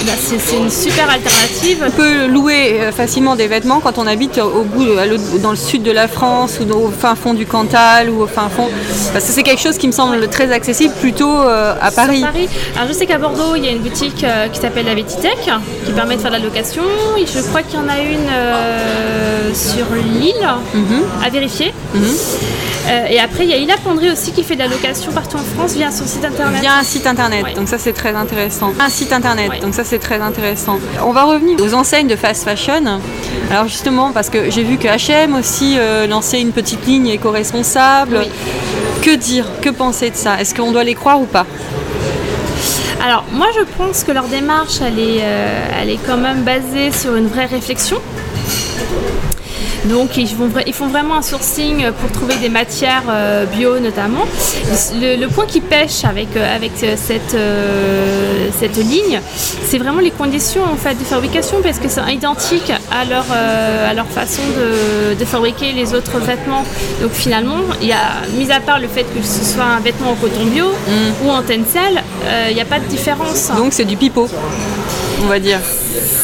bah, 0.06 0.12
c'est 0.20 0.38
c'est 0.38 0.58
une 0.58 0.70
super 0.70 1.10
alternative. 1.10 1.84
On 1.86 1.90
peut 1.90 2.26
louer 2.28 2.78
euh, 2.82 2.92
facilement 2.92 3.34
des 3.34 3.48
vêtements 3.48 3.80
quand 3.80 3.98
on 3.98 4.06
habite 4.06 4.38
au 4.38 4.62
bout, 4.62 4.86
dans 5.42 5.50
le 5.50 5.56
sud 5.56 5.82
de 5.82 5.90
la 5.90 6.06
France 6.06 6.58
ou 6.60 6.72
au 6.72 6.90
fin 6.90 7.16
fond 7.16 7.34
du 7.34 7.46
Cantal 7.46 8.10
ou 8.10 8.22
au 8.22 8.26
fin 8.28 8.48
fond. 8.48 8.68
Parce 9.12 9.24
que 9.24 9.32
c'est 9.32 9.42
quelque 9.42 9.62
chose 9.62 9.76
qui 9.76 9.88
me 9.88 9.92
semble 9.92 10.28
très 10.28 10.52
accessible 10.52 10.94
plutôt 11.00 11.36
euh, 11.40 11.74
à 11.80 11.90
Paris. 12.06 12.48
Alors 12.76 12.88
je 12.88 12.92
sais 12.92 13.06
qu'à 13.06 13.18
Bordeaux, 13.18 13.54
il 13.56 13.64
y 13.64 13.68
a 13.68 13.72
une 13.72 13.78
boutique 13.82 14.24
euh, 14.24 14.48
qui 14.48 14.60
s'appelle 14.60 14.86
la 14.86 14.94
Vétitech 14.94 15.50
qui 15.84 15.92
permet 15.92 16.16
de 16.16 16.20
faire 16.20 16.30
de 16.30 16.36
la 16.36 16.42
location. 16.42 16.82
Et 17.18 17.26
je 17.26 17.40
crois 17.40 17.62
qu'il 17.62 17.78
y 17.78 17.82
en 17.82 17.88
a 17.88 17.98
une 17.98 18.28
euh, 18.30 19.54
sur 19.54 19.86
Lille 19.94 20.48
à 21.24 21.28
vérifier. 21.30 21.72
Euh, 21.94 23.04
et 23.10 23.20
après, 23.20 23.44
il 23.44 23.50
y 23.50 23.52
a 23.52 23.58
Ila 23.58 23.74
aussi 24.10 24.32
qui 24.32 24.42
fait 24.42 24.54
de 24.54 24.60
la 24.60 24.68
location 24.68 25.12
partout 25.12 25.36
en 25.36 25.56
France 25.56 25.74
via 25.74 25.90
son 25.90 26.06
site 26.06 26.24
internet. 26.24 26.60
Via 26.62 26.76
un 26.78 26.82
site 26.82 27.06
internet, 27.06 27.44
Ouais. 27.44 27.52
donc 27.52 27.68
ça 27.68 27.76
c'est 27.76 27.92
très 27.92 28.14
intéressant. 28.14 28.72
Un 28.80 28.88
site 28.88 29.12
internet, 29.12 29.50
Ouais. 29.50 29.60
donc 29.60 29.74
ça 29.74 29.84
c'est 29.84 29.98
très 29.98 30.20
intéressant. 30.22 30.78
On 31.04 31.12
va 31.12 31.24
revenir 31.24 31.58
aux 31.60 31.74
enseignes 31.74 32.06
de 32.06 32.16
fast 32.16 32.44
fashion. 32.44 33.00
Alors 33.50 33.68
justement, 33.68 34.12
parce 34.12 34.30
que 34.30 34.50
j'ai 34.50 34.62
vu 34.62 34.78
que 34.78 34.88
H&M 34.88 35.34
aussi 35.34 35.76
lançait 36.08 36.40
une 36.40 36.52
petite 36.52 36.86
ligne 36.86 37.08
éco-responsable. 37.08 38.20
Oui. 38.20 38.28
Que 39.02 39.14
dire? 39.16 39.44
Que 39.60 39.70
penser 39.70 40.10
de 40.10 40.16
ça? 40.16 40.40
Est-ce 40.40 40.54
qu'on 40.54 40.72
doit 40.72 40.84
les 40.84 40.94
croire 40.94 41.20
ou 41.20 41.26
pas? 41.26 41.46
Alors 43.02 43.24
moi 43.32 43.46
je 43.56 43.64
pense 43.76 44.02
que 44.04 44.12
leur 44.12 44.24
démarche 44.24 44.80
elle 44.84 44.98
est, 44.98 45.20
euh, 45.22 45.80
elle 45.80 45.90
est 45.90 46.00
quand 46.06 46.16
même 46.16 46.42
basée 46.42 46.90
sur 46.92 47.14
une 47.16 47.28
vraie 47.28 47.46
réflexion. 47.46 47.98
Donc 49.84 50.16
ils, 50.16 50.26
vont 50.34 50.48
vra- 50.48 50.64
ils 50.66 50.74
font 50.74 50.88
vraiment 50.88 51.16
un 51.16 51.22
sourcing 51.22 51.86
pour 51.92 52.10
trouver 52.10 52.34
des 52.36 52.48
matières 52.48 53.04
euh, 53.08 53.46
bio 53.46 53.78
notamment. 53.78 54.24
Le, 55.00 55.16
le 55.16 55.28
point 55.28 55.46
qui 55.46 55.60
pêche 55.60 56.04
avec, 56.04 56.36
euh, 56.36 56.56
avec 56.56 56.72
cette, 56.96 57.34
euh, 57.34 58.48
cette 58.58 58.76
ligne, 58.76 59.20
c'est 59.64 59.78
vraiment 59.78 60.00
les 60.00 60.10
conditions 60.10 60.64
en 60.64 60.76
fait, 60.76 60.94
de 60.96 61.04
fabrication 61.04 61.58
parce 61.62 61.78
que 61.78 61.88
c'est 61.88 62.02
identique 62.12 62.70
à 62.90 63.04
leur, 63.04 63.24
euh, 63.32 63.90
à 63.90 63.94
leur 63.94 64.06
façon 64.06 64.42
de, 64.58 65.14
de 65.14 65.24
fabriquer 65.24 65.72
les 65.72 65.94
autres 65.94 66.18
vêtements. 66.18 66.64
Donc 67.00 67.12
finalement, 67.12 67.60
il 67.80 67.88
y 67.88 67.92
a, 67.92 68.26
mis 68.36 68.50
à 68.50 68.60
part 68.60 68.80
le 68.80 68.88
fait 68.88 69.04
que 69.04 69.22
ce 69.24 69.44
soit 69.44 69.64
un 69.64 69.80
vêtement 69.80 70.10
en 70.10 70.16
coton 70.16 70.44
bio 70.46 70.66
ou 71.24 71.30
en 71.30 71.40
tencel, 71.42 72.02
il 72.48 72.54
n'y 72.54 72.60
a 72.60 72.64
pas 72.64 72.78
de 72.80 72.84
différence. 72.86 73.50
Donc 73.56 73.72
c'est 73.72 73.84
du 73.84 73.96
pipeau, 73.96 74.28
on 75.22 75.26
va 75.26 75.38
dire. 75.38 75.60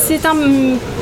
C'est 0.06 0.24
un 0.26 0.36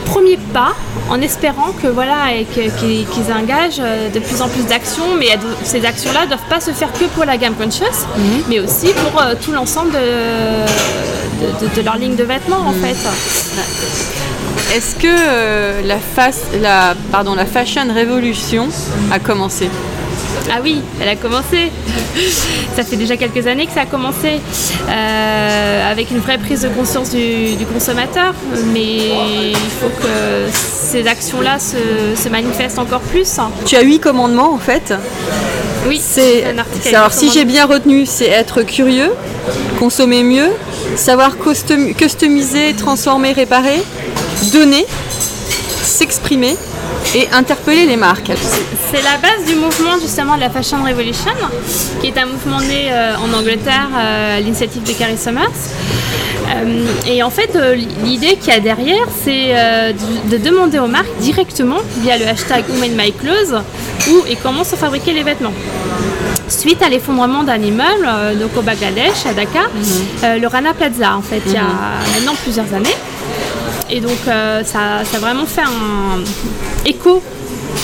premier 0.06 0.36
pas 0.52 0.72
en 1.10 1.20
espérant 1.20 1.72
que 1.82 1.88
voilà 1.88 2.28
qu'ils 2.54 3.32
engagent 3.32 3.80
euh, 3.80 4.08
de 4.10 4.18
plus 4.20 4.40
en 4.40 4.48
plus 4.48 4.64
d'actions, 4.66 5.14
mais 5.18 5.28
ces 5.64 5.84
actions-là 5.84 6.22
ne 6.24 6.28
doivent 6.28 6.48
pas 6.48 6.60
se 6.60 6.70
faire 6.70 6.92
que 6.92 7.04
pour 7.06 7.24
la 7.24 7.36
gamme 7.36 7.54
conscious, 7.54 8.06
mais 8.48 8.60
aussi 8.60 8.88
pour 8.92 9.20
euh, 9.20 9.34
tout 9.42 9.52
l'ensemble 9.52 9.90
de, 9.92 9.98
de, 9.98 11.66
de- 11.68 11.74
de 11.74 11.82
leur 11.82 11.96
ligne 11.96 12.14
de 12.16 12.24
vêtements 12.24 12.64
en 12.66 12.72
fait. 12.72 12.96
Est-ce 14.74 14.94
que 14.94 15.06
euh, 15.08 15.82
la, 15.84 15.98
face, 15.98 16.42
la, 16.62 16.94
pardon, 17.10 17.34
la 17.34 17.44
fashion 17.46 17.82
révolution 17.92 18.68
a 19.10 19.18
commencé? 19.18 19.68
Ah 20.50 20.58
oui, 20.62 20.80
elle 21.00 21.08
a 21.08 21.16
commencé. 21.16 21.70
Ça 22.76 22.82
fait 22.82 22.96
déjà 22.96 23.16
quelques 23.16 23.46
années 23.46 23.66
que 23.66 23.72
ça 23.72 23.82
a 23.82 23.86
commencé 23.86 24.40
euh, 24.88 25.90
avec 25.90 26.10
une 26.10 26.18
vraie 26.18 26.38
prise 26.38 26.62
de 26.62 26.68
conscience 26.68 27.10
du, 27.10 27.54
du 27.54 27.64
consommateur, 27.64 28.34
mais 28.72 28.96
il 29.50 29.56
faut 29.80 29.88
que 29.88 30.50
ces 30.52 31.06
actions-là 31.06 31.58
se, 31.58 32.20
se 32.20 32.28
manifestent 32.28 32.78
encore 32.78 33.00
plus. 33.00 33.28
Tu 33.66 33.76
as 33.76 33.82
huit 33.82 34.00
commandements 34.00 34.52
en 34.52 34.58
fait. 34.58 34.92
Oui, 35.88 36.00
C'est, 36.02 36.44
un 36.44 36.58
alors 36.94 37.12
si 37.12 37.30
j'ai 37.30 37.44
bien 37.44 37.66
retenu, 37.66 38.06
c'est 38.06 38.28
être 38.28 38.62
curieux, 38.62 39.12
consommer 39.78 40.22
mieux, 40.22 40.50
savoir 40.96 41.36
custom- 41.38 41.94
customiser, 41.94 42.74
transformer, 42.74 43.32
réparer, 43.32 43.82
donner, 44.52 44.86
s'exprimer 45.82 46.56
et 47.14 47.28
interpeller 47.32 47.86
les 47.86 47.96
marques. 47.96 48.32
C'est 48.90 49.02
la 49.02 49.16
base 49.18 49.44
du 49.46 49.54
mouvement 49.54 49.98
justement 50.00 50.36
de 50.36 50.40
la 50.40 50.50
Fashion 50.50 50.82
Revolution, 50.82 51.32
qui 52.00 52.08
est 52.08 52.18
un 52.18 52.26
mouvement 52.26 52.60
né 52.60 52.90
euh, 52.90 53.14
en 53.16 53.32
Angleterre 53.38 53.88
à 53.96 54.40
l'initiative 54.40 54.82
de 54.82 54.92
Carrie 54.92 55.18
Summers. 55.18 55.48
Euh, 56.48 56.84
et 57.06 57.22
en 57.22 57.30
fait, 57.30 57.54
euh, 57.54 57.74
l'idée 58.04 58.36
qu'il 58.36 58.52
y 58.52 58.56
a 58.56 58.60
derrière, 58.60 59.06
c'est 59.24 59.46
euh, 59.50 59.92
de, 59.92 60.36
de 60.36 60.42
demander 60.42 60.78
aux 60.78 60.86
marques 60.86 61.16
directement, 61.20 61.78
via 61.98 62.18
le 62.18 62.26
hashtag 62.26 62.64
Who 62.68 62.78
Made 62.78 62.96
My 62.96 63.12
Clothes, 63.12 63.62
où 64.10 64.24
et 64.28 64.36
comment 64.36 64.64
sont 64.64 64.76
fabriqués 64.76 65.12
les 65.12 65.22
vêtements. 65.22 65.54
Suite 66.48 66.82
à 66.82 66.88
l'effondrement 66.90 67.44
d'un 67.44 67.56
immeuble, 67.56 68.06
euh, 68.06 68.34
donc 68.34 68.54
au 68.56 68.62
Bangladesh, 68.62 69.24
à 69.26 69.32
Dhaka, 69.32 69.60
euh, 70.24 70.38
le 70.38 70.46
Rana 70.46 70.74
Plaza, 70.74 71.16
en 71.16 71.22
fait, 71.22 71.40
il 71.46 71.52
y 71.52 71.56
a 71.56 71.62
maintenant 72.14 72.34
plusieurs 72.42 72.72
années. 72.74 72.96
Et 73.94 74.00
donc, 74.00 74.18
euh, 74.26 74.64
ça, 74.64 75.04
ça 75.04 75.18
a 75.18 75.20
vraiment 75.20 75.44
fait 75.46 75.60
un 75.60 76.20
écho 76.86 77.22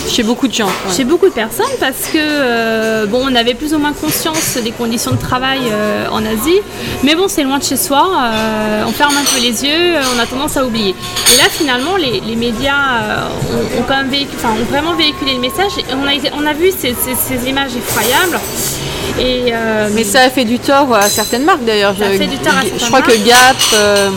Chez 0.09 0.23
beaucoup 0.23 0.49
de 0.49 0.55
gens. 0.55 0.67
ouais. 0.67 0.95
chez 0.97 1.05
beaucoup 1.05 1.27
de 1.29 1.33
personnes 1.35 1.75
parce 1.81 2.09
que 2.13 2.19
euh, 2.19 3.07
bon 3.07 3.21
on 3.31 3.35
avait 3.35 3.55
plus 3.55 3.73
ou 3.75 3.79
moins 3.79 3.93
conscience 3.93 4.57
des 4.63 4.71
conditions 4.73 5.13
de 5.13 5.19
travail 5.31 5.61
euh, 5.71 6.07
en 6.11 6.23
Asie 6.27 6.61
mais 7.05 7.15
bon 7.15 7.27
c'est 7.29 7.43
loin 7.43 7.59
de 7.59 7.65
chez 7.65 7.77
soi 7.77 8.03
euh, 8.19 8.85
on 8.87 8.93
ferme 8.93 9.17
un 9.17 9.25
peu 9.33 9.41
les 9.41 9.57
yeux 9.65 9.95
on 10.15 10.19
a 10.19 10.27
tendance 10.27 10.57
à 10.59 10.65
oublier 10.65 10.91
et 11.33 11.37
là 11.43 11.45
finalement 11.51 11.97
les, 11.97 12.21
les 12.21 12.37
médias 12.37 12.85
euh, 13.03 13.27
ont, 13.55 13.81
ont 13.81 13.85
quand 13.89 13.97
même 13.97 14.11
véhiculé, 14.11 14.37
enfin, 14.39 14.53
ont 14.61 14.65
vraiment 14.75 14.95
véhiculé 14.95 15.35
le 15.35 15.41
message 15.41 15.73
et 15.79 15.85
on 15.95 16.07
a, 16.07 16.13
on 16.43 16.47
a 16.47 16.53
vu 16.55 16.71
ces, 16.71 16.95
ces- 17.05 17.15
ces 17.29 17.49
images 17.49 17.75
effroyables 17.77 18.39
et 19.19 19.53
euh, 19.53 19.89
Mais 19.95 20.05
ça 20.05 20.21
a 20.23 20.31
fait 20.31 20.45
du 20.45 20.59
tort 20.59 20.95
à 20.95 21.03
certaines 21.09 21.45
marques 21.45 21.65
d'ailleurs. 21.65 21.95
Ça 21.99 22.07
a 22.07 22.13
Je- 22.13 22.19
fait 22.19 22.27
du 22.27 22.37
tort 22.39 22.53
à 22.55 22.63
Je 22.79 22.85
crois 22.87 23.01
que. 23.03 23.17
Gap 23.27 23.57
euh, 23.75 24.11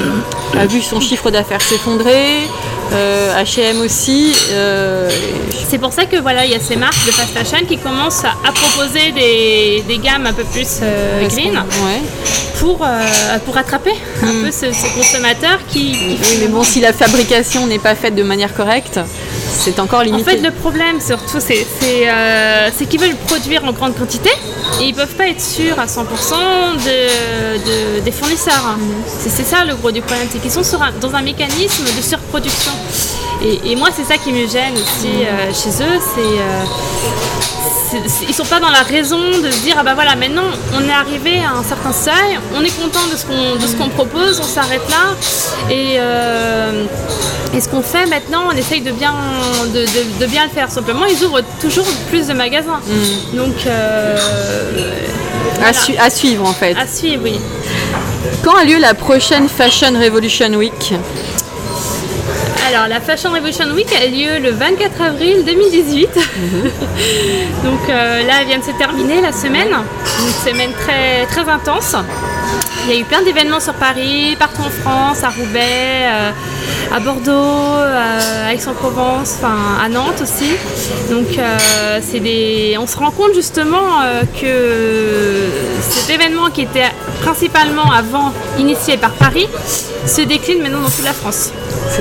a 0.57 0.65
vu 0.65 0.81
son 0.81 0.99
chiffre 0.99 1.31
d'affaires 1.31 1.61
s'effondrer, 1.61 2.47
euh, 2.93 3.41
H&M 3.43 3.79
aussi. 3.81 4.33
euh, 4.51 5.09
C'est 5.69 5.77
pour 5.77 5.93
ça 5.93 6.05
que 6.05 6.17
voilà, 6.17 6.45
il 6.45 6.51
y 6.51 6.55
a 6.55 6.59
ces 6.59 6.75
marques 6.75 7.05
de 7.05 7.11
fast 7.11 7.29
fashion 7.37 7.65
qui 7.65 7.77
commencent 7.77 8.23
à, 8.25 8.51
proposer 8.51 9.11
des, 9.11 9.83
des 9.87 9.97
gammes 9.97 10.25
un 10.27 10.33
peu 10.33 10.43
plus 10.43 10.79
euh, 10.81 11.27
green 11.27 11.53
Ouais. 11.53 12.01
pour, 12.59 12.83
euh, 12.83 13.37
pour 13.45 13.57
attraper 13.57 13.93
un 14.23 14.43
peu 14.43 14.51
ce, 14.51 14.71
ce 14.73 14.93
consommateur 14.95 15.59
qui, 15.69 15.91
qui 15.93 16.17
Oui, 16.21 16.37
mais 16.41 16.47
bon, 16.47 16.63
si 16.63 16.81
la 16.81 16.91
fabrication 16.93 17.65
n'est 17.67 17.79
pas 17.79 17.95
faite 17.95 18.15
de 18.15 18.23
manière 18.23 18.53
correcte, 18.53 18.99
c'est 19.51 19.79
encore 19.79 19.99
En 19.99 20.03
limité. 20.03 20.31
fait, 20.31 20.37
le 20.37 20.51
problème 20.51 20.99
surtout, 21.01 21.39
c'est 21.39 21.65
euh, 22.07 22.69
qu'ils 22.89 22.99
veulent 22.99 23.15
produire 23.27 23.63
en 23.65 23.71
grande 23.71 23.95
quantité 23.95 24.31
et 24.79 24.85
ils 24.85 24.93
peuvent 24.95 25.15
pas 25.15 25.27
être 25.27 25.41
sûrs 25.41 25.77
à 25.79 25.85
100% 25.85 25.99
de, 26.77 27.97
de- 27.97 27.99
des 28.01 28.11
fournisseurs. 28.11 28.75
C'est 29.19 29.29
c'est 29.29 29.43
ça 29.45 29.63
le 29.65 29.75
gros 29.75 29.91
du 29.91 30.01
problème, 30.01 30.27
c'est 30.31 30.39
qu'ils 30.39 30.51
sont 30.51 30.63
sur 30.63 30.81
un- 30.81 30.91
dans 30.99 31.13
un 31.13 31.21
mécanisme 31.21 31.83
de 31.85 32.01
surproduction. 32.01 32.71
Et, 33.43 33.71
et 33.71 33.75
moi, 33.75 33.89
c'est 33.95 34.03
ça 34.03 34.17
qui 34.17 34.31
me 34.31 34.47
gêne 34.47 34.73
aussi 34.73 35.07
euh, 35.25 35.51
chez 35.53 35.69
eux, 35.83 35.99
c'est 36.15 36.21
euh, 36.21 36.63
ils 38.27 38.33
sont 38.33 38.45
pas 38.45 38.59
dans 38.61 38.69
la 38.69 38.83
raison 38.83 39.19
de 39.19 39.51
se 39.51 39.59
dire 39.63 39.75
ah 39.77 39.83
bah 39.83 39.93
voilà 39.95 40.15
maintenant 40.15 40.45
on 40.77 40.81
est 40.87 40.93
arrivé 40.93 41.39
à 41.43 41.57
un 41.57 41.63
certain 41.63 41.91
seuil, 41.91 42.39
on 42.55 42.63
est 42.63 42.75
content 42.81 43.05
de 43.11 43.17
ce 43.17 43.25
qu'on 43.25 43.55
de 43.57 43.67
ce 43.67 43.75
qu'on 43.75 43.89
propose, 43.89 44.39
on 44.39 44.43
s'arrête 44.43 44.87
là 44.89 45.13
et 45.69 45.95
euh, 45.97 46.85
et 47.53 47.59
ce 47.59 47.67
qu'on 47.69 47.81
fait 47.81 48.05
maintenant, 48.05 48.43
on 48.51 48.55
essaye 48.55 48.81
de 48.81 48.91
bien, 48.91 49.13
de, 49.73 49.81
de- 49.81 50.19
de 50.21 50.25
bien 50.25 50.45
le 50.45 50.49
faire. 50.51 50.69
Simplement, 50.71 51.05
ils 51.05 51.23
ouvrent 51.23 51.41
toujours 51.59 51.85
plus 52.09 52.27
de 52.27 52.33
magasins. 52.33 52.79
Donc, 53.33 53.55
euh, 53.67 54.17
à, 55.63 55.73
su- 55.73 55.97
à 55.97 56.09
suivre 56.09 56.45
en 56.47 56.53
fait. 56.53 56.75
à 56.77 56.87
suivre, 56.87 57.23
oui. 57.23 57.39
Quand 58.43 58.55
a 58.55 58.63
lieu 58.63 58.77
la 58.79 58.93
prochaine 58.93 59.47
Fashion 59.49 59.93
Revolution 59.99 60.49
Week? 60.53 60.93
Alors, 62.67 62.87
la 62.87 63.01
Fashion 63.01 63.31
Revolution 63.31 63.65
Week 63.73 63.87
a 63.91 64.05
lieu 64.05 64.39
le 64.39 64.51
24 64.51 65.01
avril 65.01 65.43
2018. 65.45 66.09
Donc 67.63 67.89
euh, 67.89 68.23
là, 68.23 68.33
elle 68.41 68.47
vient 68.47 68.59
de 68.59 68.63
se 68.63 68.77
terminer 68.77 69.19
la 69.19 69.31
semaine. 69.31 69.69
Une 69.69 70.51
semaine 70.51 70.71
très, 70.73 71.25
très 71.25 71.49
intense. 71.49 71.95
Il 72.85 72.93
y 72.93 72.97
a 72.97 72.99
eu 72.99 73.03
plein 73.03 73.23
d'événements 73.23 73.59
sur 73.59 73.73
Paris, 73.73 74.35
partout 74.37 74.61
en 74.61 74.69
France, 74.69 75.23
à 75.23 75.29
Roubaix, 75.29 76.05
euh, 76.05 76.31
à 76.95 76.99
Bordeaux, 76.99 77.31
euh, 77.31 78.47
à 78.47 78.53
Aix-en-Provence, 78.53 79.37
enfin 79.37 79.57
à 79.83 79.89
Nantes 79.89 80.21
aussi. 80.21 80.51
Donc 81.09 81.27
c'est 82.01 82.19
des... 82.19 82.77
on 82.79 82.85
se 82.85 82.97
rend 82.97 83.11
compte 83.11 83.33
justement 83.33 84.01
que 84.39 85.47
cet 85.81 86.09
événement 86.09 86.49
qui 86.49 86.61
était 86.61 86.89
principalement 87.21 87.91
avant 87.91 88.31
initié 88.59 88.97
par 88.97 89.11
Paris 89.11 89.47
se 90.05 90.21
décline 90.21 90.61
maintenant 90.61 90.81
dans 90.81 90.89
toute 90.89 91.03
la 91.05 91.13
France. 91.13 91.51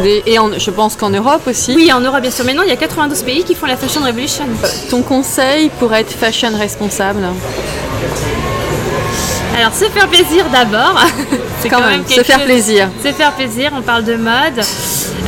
Des- 0.02 0.22
Et 0.26 0.38
en- 0.38 0.58
je 0.58 0.70
pense 0.70 0.96
qu'en 0.96 1.10
Europe 1.10 1.42
aussi. 1.46 1.74
Oui, 1.74 1.92
en 1.92 2.00
Europe 2.00 2.20
bien 2.22 2.30
sûr. 2.30 2.44
Maintenant, 2.44 2.62
il 2.62 2.68
y 2.68 2.72
a 2.72 2.76
92 2.76 3.22
pays 3.22 3.44
qui 3.44 3.54
font 3.54 3.66
la 3.66 3.76
Fashion 3.76 4.00
Revolution. 4.02 4.44
Ton 4.90 5.02
conseil 5.02 5.70
pour 5.78 5.92
être 5.94 6.10
fashion 6.12 6.50
responsable 6.56 7.22
Alors, 9.58 9.74
se 9.74 9.84
faire 9.86 10.08
plaisir 10.08 10.46
d'abord. 10.50 10.94
c'est 11.60 11.68
Quand 11.68 11.80
même, 11.80 12.04
se 12.06 12.14
quelque 12.14 12.26
faire 12.26 12.44
plaisir. 12.44 12.88
Se 13.04 13.12
faire 13.12 13.32
plaisir, 13.32 13.72
on 13.76 13.82
parle 13.82 14.04
de 14.04 14.14
mode. 14.14 14.64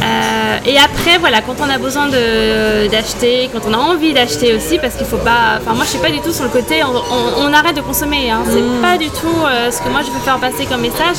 Euh, 0.03 0.59
et 0.67 0.77
après, 0.79 1.19
voilà, 1.19 1.41
quand 1.43 1.55
on 1.61 1.71
a 1.71 1.79
besoin 1.79 2.07
de- 2.07 2.89
d'acheter, 2.89 3.49
quand 3.53 3.61
on 3.69 3.73
a 3.75 3.77
envie 3.79 4.13
d'acheter 4.13 4.55
aussi, 4.55 4.79
parce 4.79 4.95
qu'il 4.95 5.07
faut 5.07 5.17
pas. 5.19 5.59
Enfin, 5.61 5.75
moi, 5.75 5.85
je 5.85 5.91
suis 5.91 5.99
pas 5.99 6.11
du 6.11 6.21
tout 6.21 6.33
sur 6.33 6.43
le 6.45 6.51
côté. 6.51 6.83
On, 6.83 6.89
on- 6.89 7.49
on 7.49 7.53
arrête 7.53 7.77
de 7.77 7.81
consommer. 7.83 8.31
Hein. 8.31 8.43
C'est 8.51 8.61
Mm. 8.61 8.83
pas 8.83 8.99
du 8.99 9.09
tout 9.11 9.29
euh, 9.47 9.71
ce 9.71 9.79
que 9.81 9.89
moi 9.89 10.01
je 10.05 10.11
veux 10.11 10.19
faire 10.21 10.39
passer 10.39 10.67
comme 10.67 10.81
message. 10.81 11.19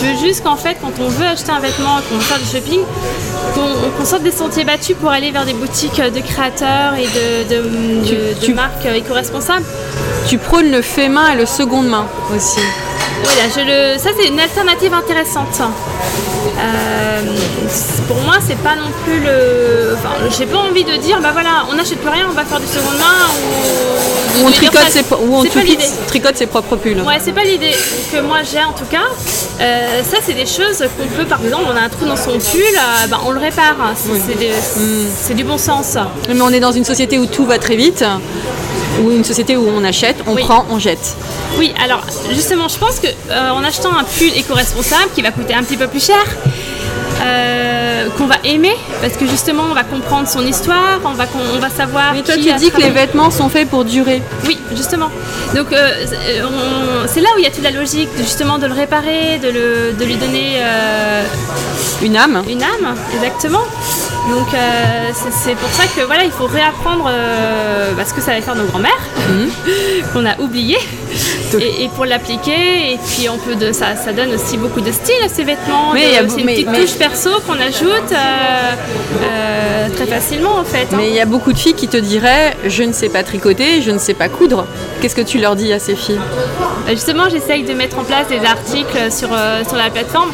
Je 0.00 0.06
veux 0.06 0.16
juste 0.18 0.44
qu'en 0.44 0.56
fait, 0.56 0.76
quand 0.80 0.92
on 1.00 1.08
veut 1.08 1.26
acheter 1.26 1.50
un 1.50 1.58
vêtement, 1.60 1.96
qu'on 2.08 2.16
veut 2.16 2.20
faire 2.20 2.38
du 2.38 2.46
shopping, 2.46 2.80
qu'on 3.98 4.04
sorte 4.04 4.22
des 4.22 4.30
sentiers 4.30 4.64
battus 4.64 4.96
pour 5.00 5.10
aller 5.10 5.30
vers 5.32 5.44
des 5.44 5.52
boutiques 5.54 6.00
de 6.00 6.20
créateurs 6.20 6.94
et 6.94 7.06
de, 7.06 7.48
de, 7.56 7.62
de- 7.62 8.40
de 8.40 8.44
tu- 8.46 8.54
marques 8.54 8.86
éco-responsables. 8.86 9.64
Tu 10.28 10.38
prônes 10.38 10.70
le 10.70 10.82
fait 10.82 11.08
main 11.08 11.32
et 11.32 11.36
le 11.36 11.46
seconde 11.46 11.88
main 11.88 12.06
aussi. 12.34 12.60
Voilà, 13.22 13.48
je 13.54 13.60
le... 13.94 13.98
ça 13.98 14.10
c'est 14.18 14.28
une 14.28 14.40
alternative 14.40 14.92
intéressante. 14.94 15.60
Euh, 16.58 17.20
pour 18.08 18.16
moi, 18.22 18.36
c'est 18.46 18.56
pas 18.58 18.74
non 18.76 18.90
plus 19.04 19.20
le. 19.20 19.94
Enfin, 19.96 20.14
j'ai 20.36 20.46
pas 20.46 20.58
envie 20.58 20.84
de 20.84 20.96
dire, 20.96 21.18
bah 21.22 21.30
voilà, 21.32 21.64
on 21.70 21.74
n'achète 21.74 21.98
plus 22.00 22.08
rien, 22.10 22.26
on 22.30 22.34
va 22.34 22.44
faire 22.44 22.60
du 22.60 22.66
seconde 22.66 22.96
main 22.98 23.26
ou. 23.36 24.42
Ou 24.42 24.46
on 24.46 24.50
tricote 24.50 24.80
ça- 24.80 24.90
ses, 24.90 25.00
ou 25.00 25.34
on 25.36 25.42
tricote- 25.44 26.36
ses 26.36 26.46
propres 26.46 26.76
pulls. 26.76 27.00
Ouais, 27.02 27.18
c'est 27.22 27.32
pas 27.32 27.44
l'idée 27.44 27.74
que 28.12 28.20
moi 28.20 28.38
j'ai 28.50 28.62
en 28.62 28.72
tout 28.72 28.84
cas. 28.90 29.04
Euh, 29.60 30.02
ça, 30.02 30.18
c'est 30.24 30.32
des 30.34 30.46
choses 30.46 30.78
qu'on 30.98 31.06
peut, 31.16 31.24
par 31.24 31.42
exemple, 31.44 31.64
on 31.72 31.76
a 31.76 31.80
un 31.80 31.88
trou 31.88 32.06
dans 32.06 32.16
son 32.16 32.32
pull, 32.38 32.60
euh, 32.62 33.06
bah, 33.08 33.20
on 33.26 33.30
le 33.32 33.40
répare. 33.40 33.76
C'est 33.96 34.12
Mm. 34.80 35.06
c'est 35.22 35.34
du 35.34 35.44
bon 35.44 35.58
sens. 35.58 35.96
Mais 36.28 36.40
on 36.40 36.50
est 36.50 36.60
dans 36.60 36.72
une 36.72 36.84
société 36.84 37.18
où 37.18 37.26
tout 37.26 37.44
va 37.44 37.58
très 37.58 37.76
vite, 37.76 38.04
ou 39.02 39.10
une 39.10 39.24
société 39.24 39.56
où 39.56 39.66
on 39.68 39.82
achète, 39.84 40.16
on 40.26 40.34
Oui. 40.34 40.42
prend, 40.42 40.66
on 40.70 40.78
jette. 40.78 41.16
Oui, 41.58 41.72
alors 41.82 42.02
justement, 42.32 42.68
je 42.68 42.78
pense 42.78 43.00
que 43.00 43.06
euh, 43.08 43.50
en 43.50 43.62
achetant 43.64 43.90
un 43.96 44.04
pull 44.04 44.32
éco-responsable 44.36 45.10
qui 45.14 45.22
va 45.22 45.30
coûter 45.32 45.54
un 45.54 45.62
petit 45.62 45.76
peu 45.76 45.86
plus 45.88 46.04
cher, 46.04 46.22
euh, 47.22 48.08
qu'on 48.16 48.26
va 48.26 48.36
aimer, 48.44 48.74
parce 49.02 49.14
que 49.14 49.26
justement, 49.26 49.64
on 49.70 49.74
va 49.74 49.84
comprendre 49.84 50.26
son 50.28 50.44
histoire, 50.46 50.98
on 51.04 51.12
va, 51.12 51.24
on 51.54 51.58
va 51.58 51.68
savoir. 51.68 52.14
Mais 52.14 52.22
toi, 52.22 52.34
qui 52.34 52.46
tu 52.46 52.54
dis 52.54 52.70
que 52.70 52.80
les 52.80 52.90
vêtements 52.90 53.30
sont 53.30 53.48
faits 53.48 53.68
pour 53.68 53.84
durer. 53.84 54.22
Oui, 54.46 54.58
justement. 54.74 55.10
Donc, 55.54 55.72
euh, 55.72 55.90
c'est- 57.06 57.20
là 57.20 57.28
où 57.34 57.38
il 57.38 57.44
y 57.44 57.46
a 57.46 57.50
toute 57.50 57.62
la 57.64 57.70
logique, 57.72 58.08
de- 58.16 58.22
justement, 58.22 58.58
de 58.58 58.66
le 58.66 58.72
réparer, 58.72 59.38
de, 59.42 59.48
le- 59.50 59.92
de 59.98 60.04
lui 60.04 60.14
donner 60.16 60.52
euh, 60.56 61.22
Une 62.02 62.16
âme. 62.16 62.42
une 62.48 62.62
âme, 62.62 62.94
exactement. 63.14 63.64
Donc, 64.30 64.54
euh, 64.54 65.10
c'est 65.12 65.54
pour 65.56 65.68
ça 65.70 65.82
que 65.96 66.02
voilà, 66.06 66.24
il 66.24 66.30
faut 66.30 66.46
réapprendre 66.46 67.06
euh, 67.08 67.90
bah, 67.96 68.04
ce 68.06 68.14
que 68.14 68.20
ça 68.20 68.32
va 68.32 68.40
faire 68.40 68.54
nos 68.54 68.64
grands-mères, 68.64 69.00
qu'on 70.12 70.24
a 70.24 70.38
oublié, 70.38 70.78
et, 71.58 71.84
et 71.84 71.88
pour 71.88 72.04
l'appliquer. 72.04 72.92
Et 72.92 72.98
puis, 72.98 73.28
on 73.28 73.38
peut 73.38 73.56
de, 73.56 73.72
ça, 73.72 73.96
ça 73.96 74.12
donne 74.12 74.32
aussi 74.34 74.56
beaucoup 74.56 74.80
de 74.80 74.92
style 74.92 75.14
à 75.24 75.28
ces 75.28 75.42
vêtements. 75.42 75.92
Mais 75.94 76.02
de- 76.04 76.08
il 76.08 76.14
y 76.14 76.16
a- 76.18 76.28
c'est 76.28 76.40
une 76.40 76.46
mais- 76.46 76.54
petite 76.54 76.68
mais- 76.70 76.80
touche 76.80 76.94
perso 76.94 77.30
qu'on 77.46 77.54
ajoute 77.54 78.12
euh, 78.12 79.88
très 79.96 80.06
facilement, 80.06 80.56
en 80.60 80.64
fait. 80.64 80.86
hein. 80.92 80.96
Mais 80.96 81.08
il 81.08 81.14
y 81.14 81.20
a 81.20 81.26
beaucoup 81.26 81.52
de 81.52 81.58
filles 81.58 81.74
qui 81.74 81.88
te 81.88 81.96
diraient 81.96 82.56
Je 82.66 82.82
ne 82.84 82.92
sais 82.92 83.08
pas 83.08 83.22
tricoter, 83.24 83.82
je 83.82 83.90
ne 83.90 83.98
sais 83.98 84.14
pas 84.14 84.28
coudre. 84.28 84.64
Qu'est-ce 85.00 85.16
que 85.16 85.20
tu 85.22 85.38
leur 85.38 85.56
dis 85.56 85.72
à 85.72 85.78
ces 85.80 85.96
filles? 85.96 86.20
Euh, 86.88 86.90
Justement, 86.92 87.28
j'essaye 87.28 87.64
de 87.64 87.72
mettre 87.74 87.98
en 87.98 88.04
place 88.04 88.28
des 88.28 88.44
articles 88.46 89.10
sur, 89.10 89.28
euh, 89.32 89.62
sur 89.66 89.76
la 89.76 89.90
plateforme 89.90 90.30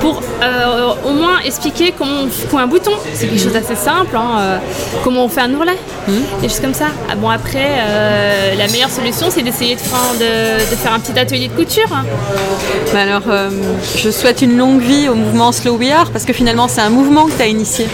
pour 0.00 0.20
euh, 0.42 0.88
au 1.04 1.12
moins 1.12 1.38
expliquer 1.44 1.94
comment 1.96 2.22
on 2.24 2.28
fout 2.28 2.58
un 2.60 2.66
bouton. 2.66 2.92
C'est 3.14 3.26
quelque 3.36 3.44
chose 3.44 3.52
d'assez 3.52 3.74
simple. 3.76 4.16
hein, 4.16 4.38
euh, 4.40 4.58
comment 5.04 5.24
on 5.24 5.28
fait 5.28 5.40
un 5.40 5.52
ourlet. 5.54 5.76
Des 6.40 6.48
choses 6.48 6.60
comme 6.60 6.74
ça. 6.74 6.86
Ah, 7.10 7.14
bon, 7.16 7.28
après, 7.28 7.66
euh, 7.80 8.54
la 8.56 8.66
meilleure 8.68 8.90
solution, 8.90 9.26
c'est 9.30 9.42
d'essayer 9.42 9.74
de, 9.74 9.80
faire- 9.80 10.14
de- 10.18 10.60
de 10.70 10.76
faire 10.76 10.92
un 10.92 11.00
petit 11.00 11.18
atelier 11.18 11.48
de 11.48 11.52
couture. 11.54 11.88
hein. 11.92 12.04
Bah 12.92 13.00
Alors, 13.02 13.22
euh, 13.28 13.50
je 13.96 14.10
souhaite 14.10 14.42
une 14.42 14.56
longue 14.56 14.80
vie 14.80 15.08
au 15.08 15.14
mouvement 15.14 15.52
Slow 15.52 15.76
We 15.76 15.90
Are, 15.90 16.10
parce 16.10 16.24
que 16.24 16.32
finalement, 16.32 16.68
c'est 16.68 16.80
un 16.80 16.90
mouvement 16.90 17.26
que 17.26 17.32
tu 17.32 17.42
as 17.42 17.46
initié. 17.48 17.86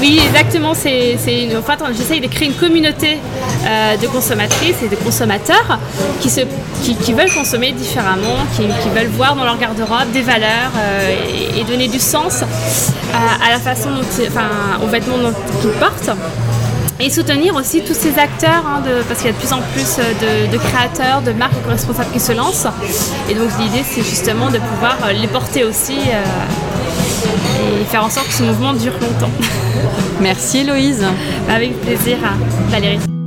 Oui, 0.00 0.20
exactement. 0.30 0.72
C'est, 0.74 1.16
une, 1.26 1.56
enfin, 1.58 1.76
j'essaye 1.96 2.20
de 2.20 2.26
créer 2.28 2.48
une 2.48 2.54
communauté 2.54 3.18
euh, 3.64 3.96
de 3.96 4.06
consommatrices 4.06 4.76
et 4.84 4.88
de 4.88 4.96
consommateurs 4.96 5.78
qui, 6.20 6.30
se, 6.30 6.40
qui, 6.82 6.94
qui 6.96 7.12
veulent 7.12 7.32
consommer 7.32 7.72
différemment, 7.72 8.36
qui, 8.56 8.62
qui 8.62 8.88
veulent 8.94 9.10
voir 9.16 9.34
dans 9.36 9.44
leur 9.44 9.58
garde-robe 9.58 10.10
des 10.12 10.22
valeurs 10.22 10.72
euh, 10.76 11.14
et, 11.56 11.60
et 11.60 11.64
donner 11.64 11.88
du 11.88 11.98
sens 11.98 12.42
à, 12.42 13.46
à 13.46 13.50
la 13.50 13.58
façon 13.58 13.90
dont, 13.90 14.02
ils- 14.18 14.28
enfin, 14.28 14.48
aux 14.82 14.86
vêtements 14.88 15.16
qu'ils 15.60 15.70
portent. 15.72 16.10
Et 17.02 17.08
soutenir 17.08 17.54
aussi 17.54 17.80
tous 17.82 17.94
ces 17.94 18.18
acteurs, 18.18 18.62
hein, 18.66 18.82
de- 18.86 19.02
parce 19.04 19.20
qu'il 19.20 19.30
y 19.30 19.30
a 19.30 19.32
de 19.32 19.38
plus 19.38 19.52
en 19.54 19.60
plus 19.72 19.96
de, 19.96 20.52
de 20.52 20.58
créateurs, 20.58 21.22
de 21.22 21.32
marques 21.32 21.54
éco-responsables 21.62 22.10
qui 22.12 22.20
se 22.20 22.32
lancent. 22.32 22.66
Et 23.30 23.34
donc 23.34 23.48
l'idée, 23.58 23.82
c'est 23.90 24.02
justement 24.02 24.50
de 24.50 24.58
pouvoir 24.58 24.98
les 25.18 25.26
porter 25.28 25.64
aussi 25.64 25.94
euh, 25.96 27.80
et 27.80 27.84
faire 27.86 28.04
en 28.04 28.10
sorte 28.10 28.28
que 28.28 28.34
ce 28.34 28.42
mouvement 28.42 28.74
dure 28.74 28.92
longtemps. 29.00 29.32
Merci 30.20 30.58
Héloïse. 30.58 31.02
Avec 31.48 31.80
plaisir, 31.80 32.18
Valérie. 32.68 33.19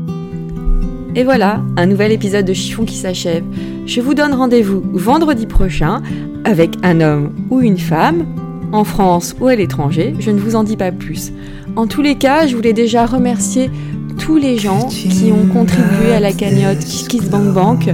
Et 1.16 1.24
voilà, 1.24 1.62
un 1.78 1.86
nouvel 1.86 2.12
épisode 2.12 2.46
de 2.46 2.54
Chiffon 2.54 2.86
qui 2.86 2.96
s'achève. 2.96 3.44
Je 3.86 4.02
vous 4.02 4.14
donne 4.14 4.34
rendez-vous 4.34 4.82
vendredi 4.94 5.46
prochain 5.46 6.02
avec 6.44 6.72
un 6.82 7.02
homme 7.02 7.32
ou 7.50 7.62
une 7.62 7.78
femme 7.78 8.26
en 8.72 8.84
France 8.84 9.36
ou 9.40 9.48
à 9.48 9.56
l'étranger, 9.56 10.16
je 10.20 10.32
ne 10.32 10.40
vous 10.40 10.56
en 10.56 10.64
dis 10.64 10.76
pas 10.76 10.92
plus. 10.92 11.32
En 11.76 11.86
tous 11.86 12.02
les 12.02 12.16
cas, 12.16 12.48
je 12.48 12.56
voulais 12.56 12.74
déjà 12.74 13.06
remercier 13.06 13.70
tous 14.18 14.38
les 14.38 14.58
gens 14.58 14.88
qui 14.88 15.32
ont 15.32 15.46
contribué 15.54 16.14
à 16.14 16.20
la 16.20 16.34
cagnotte 16.34 16.80
Kiss 16.80 17.30
Bank 17.30 17.54
Bank. 17.54 17.94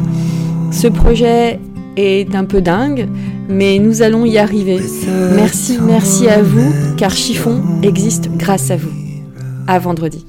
Ce 0.72 0.88
projet 0.88 1.60
est 1.98 2.34
un 2.34 2.46
peu 2.46 2.62
dingue, 2.62 3.10
mais 3.50 3.80
nous 3.80 4.02
allons 4.02 4.26
y 4.26 4.38
arriver. 4.38 4.80
Merci, 5.36 5.78
merci 5.82 6.28
à 6.28 6.42
vous, 6.42 6.72
car 6.96 7.12
Chiffon 7.12 7.62
existe 7.84 8.30
grâce 8.38 8.72
à 8.72 8.78
vous. 8.78 8.92
À 9.68 9.80
vendredi. 9.80 10.29